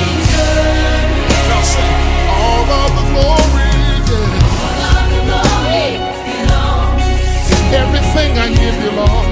Now 1.54 1.62
say, 1.62 1.86
all 2.34 2.66
of 2.82 2.90
the 2.98 3.06
glory, 3.14 3.70
yeah. 4.10 4.42
Everything 7.78 8.32
I 8.42 8.50
give 8.50 8.74
you, 8.82 8.92
Lord, 8.98 9.30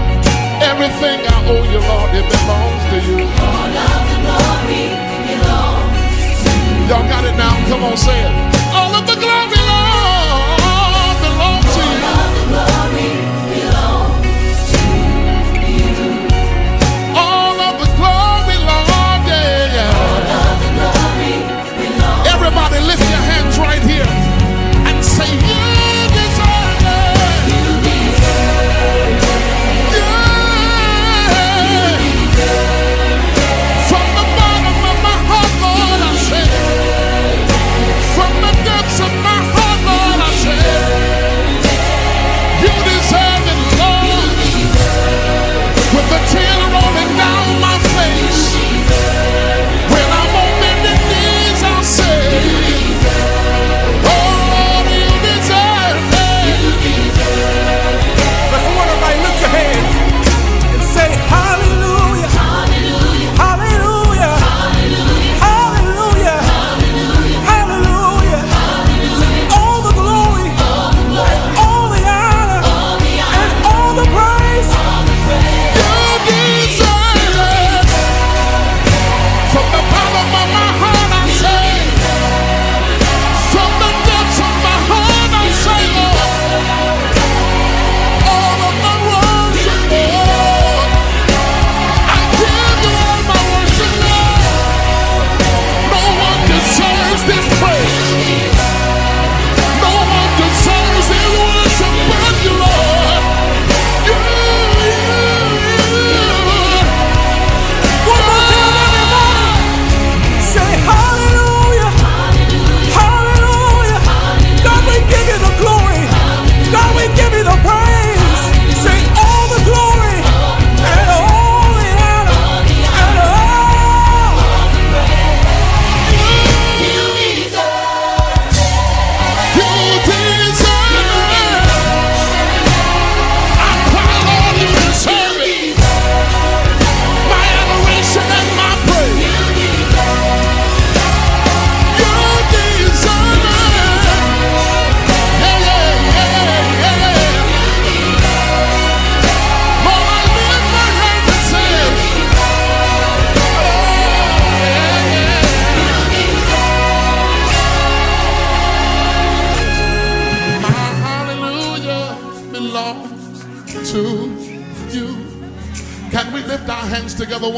everything 0.62 1.18
I 1.26 1.38
owe 1.50 1.66
you, 1.66 1.82
Lord, 1.82 2.14
it 2.14 2.30
belongs 2.30 2.84
to 2.94 2.98
you. 3.10 3.26
Y'all 6.88 7.10
got 7.10 7.26
it 7.26 7.36
now? 7.36 7.58
Come 7.68 7.84
on, 7.84 7.98
say 7.98 8.22
it. 8.22 8.47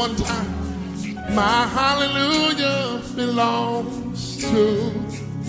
One 0.00 0.16
time? 0.16 1.34
My 1.34 1.66
hallelujah 1.66 3.02
belongs 3.14 4.38
to 4.38 4.94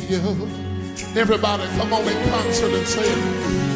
you. 0.09 0.19
Everybody, 1.15 1.63
come 1.77 1.93
on 1.93 2.05
in 2.05 2.29
concert 2.29 2.73
and 2.73 2.85
say 2.85 3.01
it. 3.01 3.70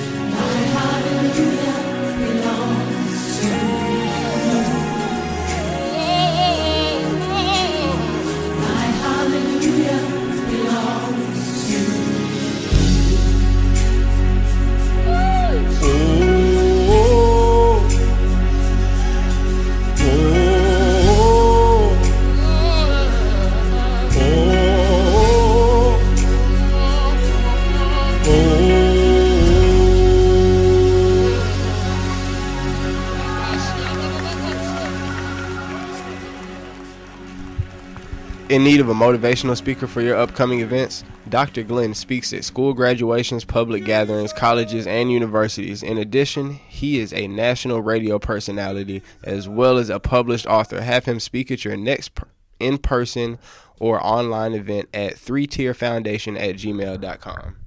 In 38.55 38.63
need 38.63 38.79
of 38.79 38.87
a 38.87 38.93
motivational 38.93 39.57
speaker 39.57 39.85
for 39.85 39.99
your 39.99 40.15
upcoming 40.15 40.61
events? 40.61 41.03
Dr. 41.27 41.61
Glenn 41.61 41.93
speaks 41.93 42.31
at 42.31 42.45
school 42.45 42.73
graduations, 42.73 43.43
public 43.43 43.83
gatherings, 43.83 44.31
colleges, 44.31 44.87
and 44.87 45.11
universities. 45.11 45.83
In 45.83 45.97
addition, 45.97 46.53
he 46.69 47.01
is 47.01 47.11
a 47.11 47.27
national 47.27 47.81
radio 47.81 48.17
personality 48.17 49.03
as 49.25 49.49
well 49.49 49.77
as 49.77 49.89
a 49.89 49.99
published 49.99 50.47
author. 50.47 50.79
Have 50.79 51.03
him 51.03 51.19
speak 51.19 51.51
at 51.51 51.65
your 51.65 51.75
next 51.75 52.17
in 52.57 52.77
person 52.77 53.39
or 53.77 54.01
online 54.01 54.53
event 54.53 54.87
at 54.93 55.15
3tierfoundation 55.15 56.39
at 56.39 56.55
gmail.com. 56.55 57.57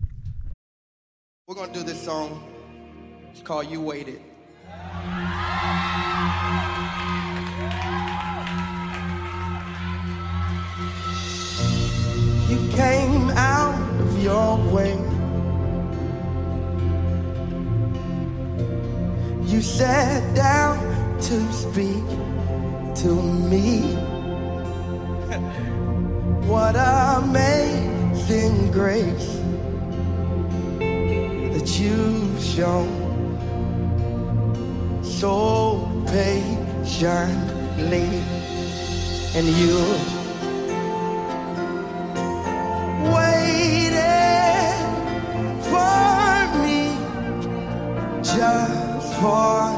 We're 1.47 1.55
gonna 1.55 1.70
do 1.74 1.82
this 1.82 2.03
song. 2.03 2.51
It's 3.30 3.43
called 3.43 3.66
You 3.66 3.82
Waited. 3.82 4.22
You 12.49 12.57
came 12.70 13.28
out 13.30 13.74
of 14.01 14.22
your 14.22 14.57
way. 14.72 14.96
You 19.44 19.61
sat 19.61 20.34
down 20.34 20.78
to 21.20 21.53
speak 21.53 22.07
to 23.03 23.22
me. 23.51 23.96
What 26.49 26.76
amazing 26.76 28.72
grace 28.72 29.36
that 31.53 31.78
you've 31.78 32.42
shown 32.42 32.88
so 35.03 35.86
patiently, 36.07 38.09
and 39.36 39.46
you 39.61 40.17
just 49.20 49.77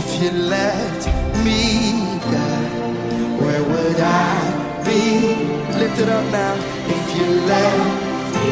if 0.00 0.22
you 0.22 0.30
let 0.30 1.00
me 1.44 1.60
die? 2.32 2.68
Where 3.42 3.62
would 3.70 4.00
I 4.00 4.82
be? 4.86 5.02
Lift 5.80 5.98
it 6.00 6.08
up 6.08 6.24
now. 6.32 6.54
If 6.96 7.06
you 7.16 7.26
let 7.52 7.78
me, 8.34 8.48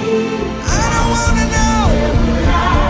I 0.76 0.84
don't 0.94 1.10
wanna 1.14 1.46
know. 1.54 2.87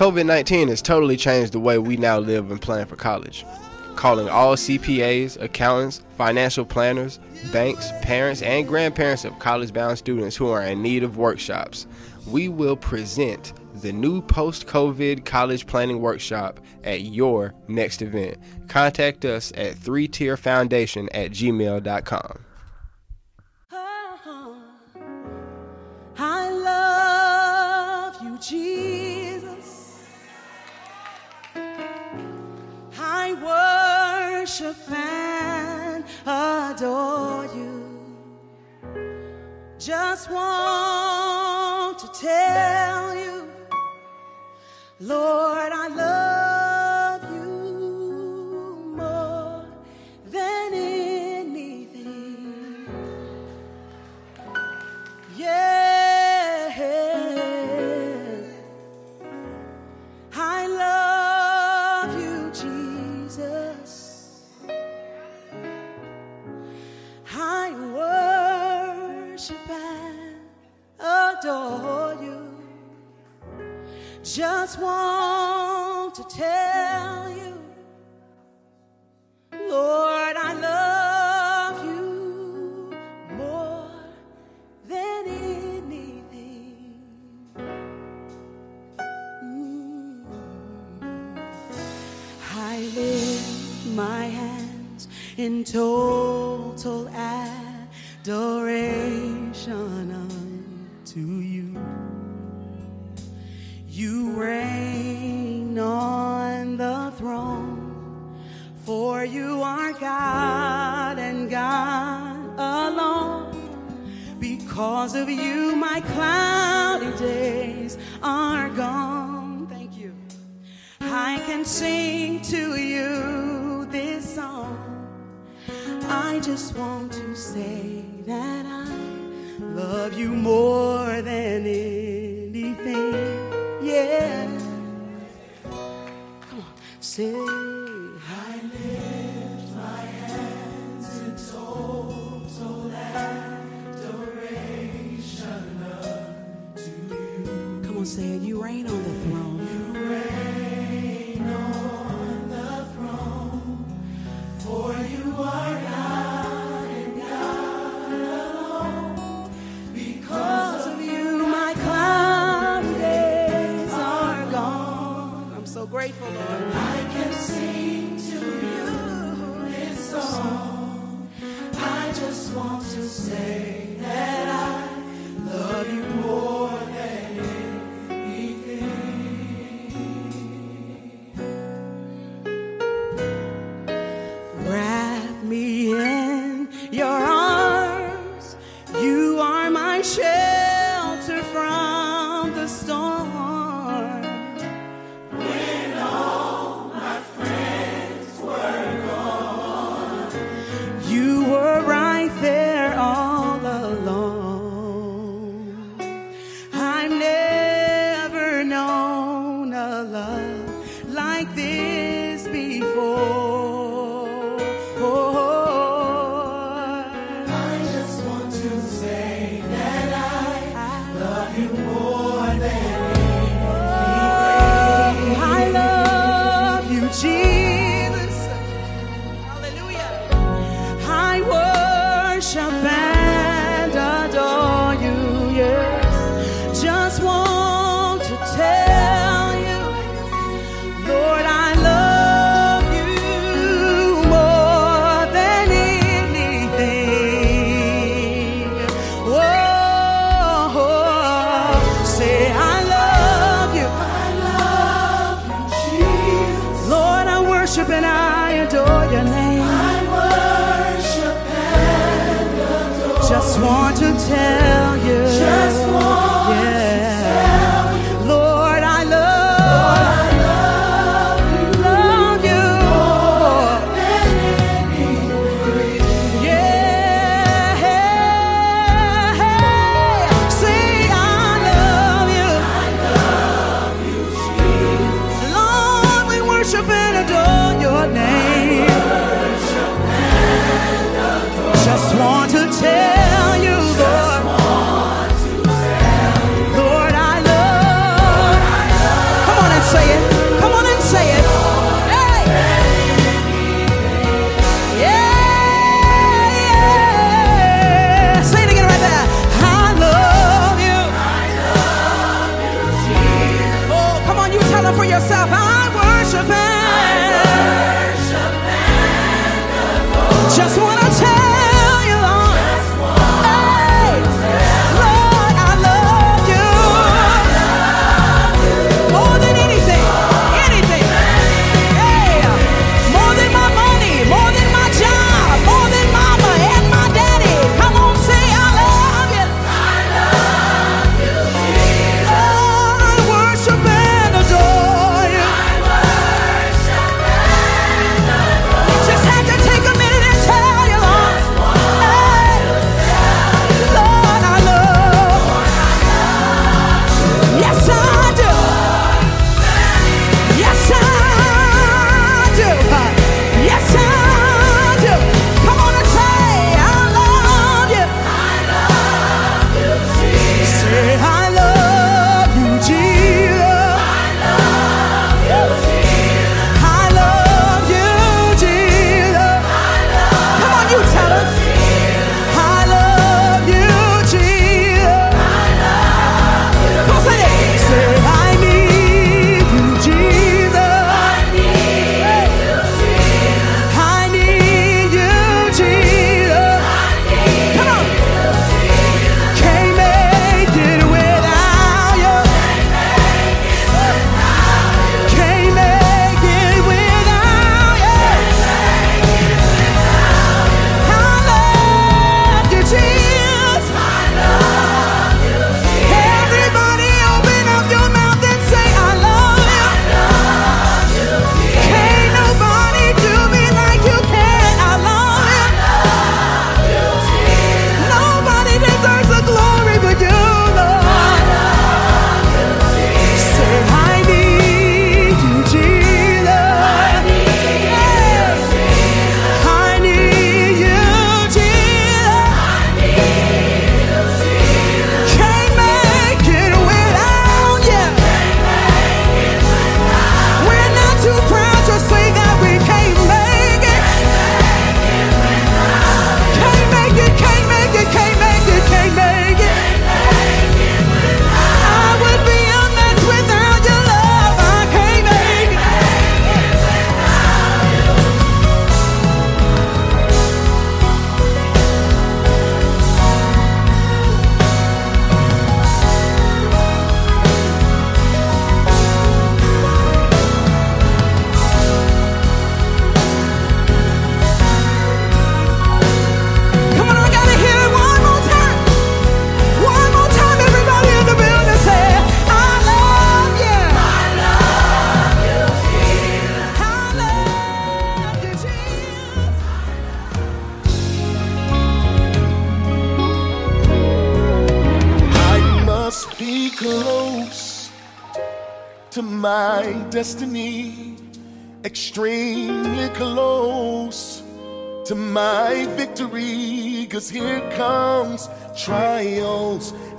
COVID 0.00 0.24
19 0.24 0.68
has 0.68 0.80
totally 0.80 1.18
changed 1.18 1.52
the 1.52 1.60
way 1.60 1.76
we 1.76 1.98
now 1.98 2.18
live 2.18 2.50
and 2.50 2.58
plan 2.58 2.86
for 2.86 2.96
college. 2.96 3.44
Calling 3.96 4.30
all 4.30 4.56
CPAs, 4.56 5.38
accountants, 5.42 6.00
financial 6.16 6.64
planners, 6.64 7.20
banks, 7.52 7.90
parents, 8.00 8.40
and 8.40 8.66
grandparents 8.66 9.26
of 9.26 9.38
college 9.40 9.74
bound 9.74 9.98
students 9.98 10.36
who 10.36 10.48
are 10.48 10.62
in 10.62 10.80
need 10.80 11.02
of 11.02 11.18
workshops. 11.18 11.86
We 12.26 12.48
will 12.48 12.76
present 12.76 13.52
the 13.82 13.92
new 13.92 14.22
post 14.22 14.66
COVID 14.66 15.26
college 15.26 15.66
planning 15.66 16.00
workshop 16.00 16.60
at 16.82 17.02
your 17.02 17.52
next 17.68 18.00
event. 18.00 18.38
Contact 18.68 19.26
us 19.26 19.52
at 19.54 19.76
3tierfoundation 19.76 21.10
at 21.12 21.30
gmail.com. 21.32 22.44
worship 34.60 34.90
and 34.90 36.04
adore 36.26 37.46
you. 37.54 37.82
Just 39.78 40.30
want 40.30 41.98
to 41.98 42.08
tell 42.20 43.14
you, 43.14 43.48
Lord. 45.00 45.49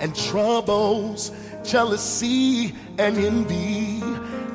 And 0.01 0.15
troubles, 0.15 1.31
jealousy 1.63 2.75
and 2.97 3.17
envy. 3.17 4.01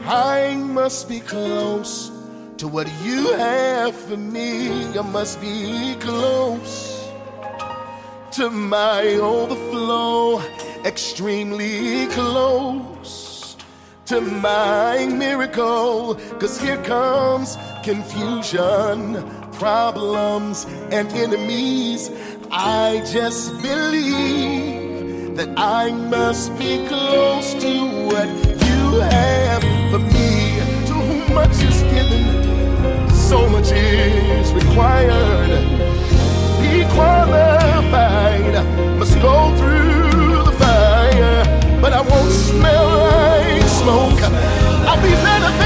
I 0.05 0.57
must 0.57 1.09
be 1.09 1.21
close 1.21 2.11
to 2.59 2.69
what 2.69 2.89
you 3.03 3.33
have 3.35 3.95
for 3.95 4.17
me. 4.17 4.99
I 4.99 5.03
must 5.03 5.41
be 5.41 5.95
close 6.01 7.11
to 8.33 8.51
my 8.51 9.05
overflow, 9.15 10.41
extremely 10.85 12.07
close 12.09 13.57
to 14.07 14.21
my 14.21 15.07
miracle. 15.07 16.17
Cause 16.41 16.61
here 16.61 16.83
comes 16.83 17.57
confusion, 17.83 19.25
problems, 19.53 20.67
and 20.91 21.09
enemies. 21.13 22.11
I 22.51 23.03
just 23.13 23.51
believe 23.63 24.86
that 25.37 25.51
I 25.57 25.93
must 25.93 26.59
be 26.59 26.87
close 26.89 27.53
to 27.55 27.73
what 28.09 28.29
you 28.67 29.01
have 29.01 29.63
for 29.91 29.99
me. 29.99 30.59
To 30.89 30.95
whom 30.95 31.35
much 31.35 31.57
is 31.63 31.83
given, 31.95 32.25
so 33.15 33.49
much 33.49 33.71
is 33.71 34.53
required 34.53 35.87
be 36.77 36.85
qualified. 36.95 38.55
Must 38.99 39.15
go 39.21 39.55
through 39.57 40.45
the 40.45 40.55
fire, 40.59 41.45
but 41.81 41.93
I 41.93 42.01
won't 42.01 42.33
smell 42.33 42.87
like 42.99 43.63
smoke. 43.81 44.21
I'll 44.89 45.03
be 45.03 45.15
better 45.27 45.66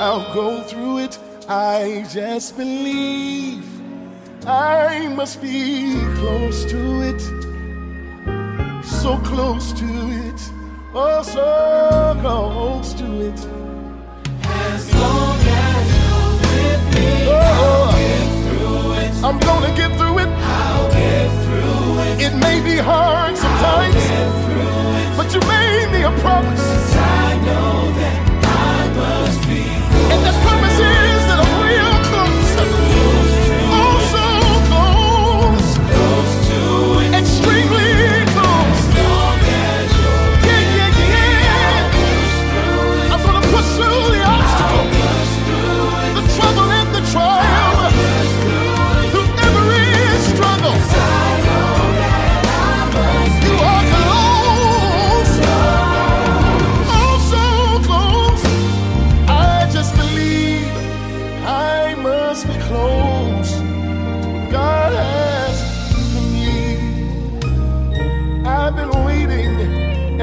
I'll 0.00 0.32
go 0.32 0.62
through 0.62 0.98
it. 0.98 1.27
I 1.50 2.04
just 2.12 2.58
believe 2.58 3.64
I 4.46 5.08
must 5.08 5.40
be 5.40 5.98
close 6.16 6.66
to 6.66 7.00
it. 7.08 7.22
So 8.84 9.16
close 9.24 9.72
to 9.72 9.86
it. 10.26 10.40
Oh, 10.92 11.22
so 11.22 12.18
close 12.20 12.92
to 13.00 13.06
it. 13.28 13.40
As 14.44 14.94
long 14.94 15.38
as 15.40 15.86
you're 15.96 16.36
with 16.44 16.82
me, 16.94 17.32
I'll 17.32 17.92
get 17.96 18.28
through 18.44 18.92
it. 19.00 19.12
I'm 19.24 19.38
gonna 19.40 19.74
get 19.74 19.96
through 19.96 20.18
it. 20.18 20.28
I'll 20.28 20.92
get 20.92 21.30
through 21.44 22.00
it. 22.02 22.20
It 22.26 22.36
may 22.36 22.60
be 22.60 22.76
hard 22.76 23.38
sometimes, 23.38 23.94
but 25.16 25.32
you 25.32 25.40
made 25.48 25.88
me 25.92 26.02
a 26.02 26.12
promise. 26.20 26.94
I 26.94 27.36
know 27.46 27.90
that 27.96 28.18
I 28.44 28.88
must 29.00 29.40
be. 29.48 29.62
And 30.12 30.20
that 30.26 30.36
promise 30.44 30.78
is 30.78 31.17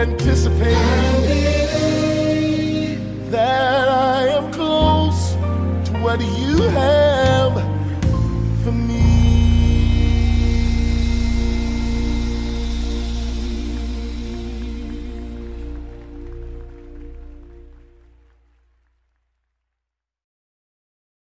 anticipating 0.06 0.82
that 3.32 3.88
I 3.90 4.28
am 4.38 4.52
close 4.54 5.34
to 5.86 5.92
what 6.04 6.20
you 6.22 6.62
have. 6.70 7.15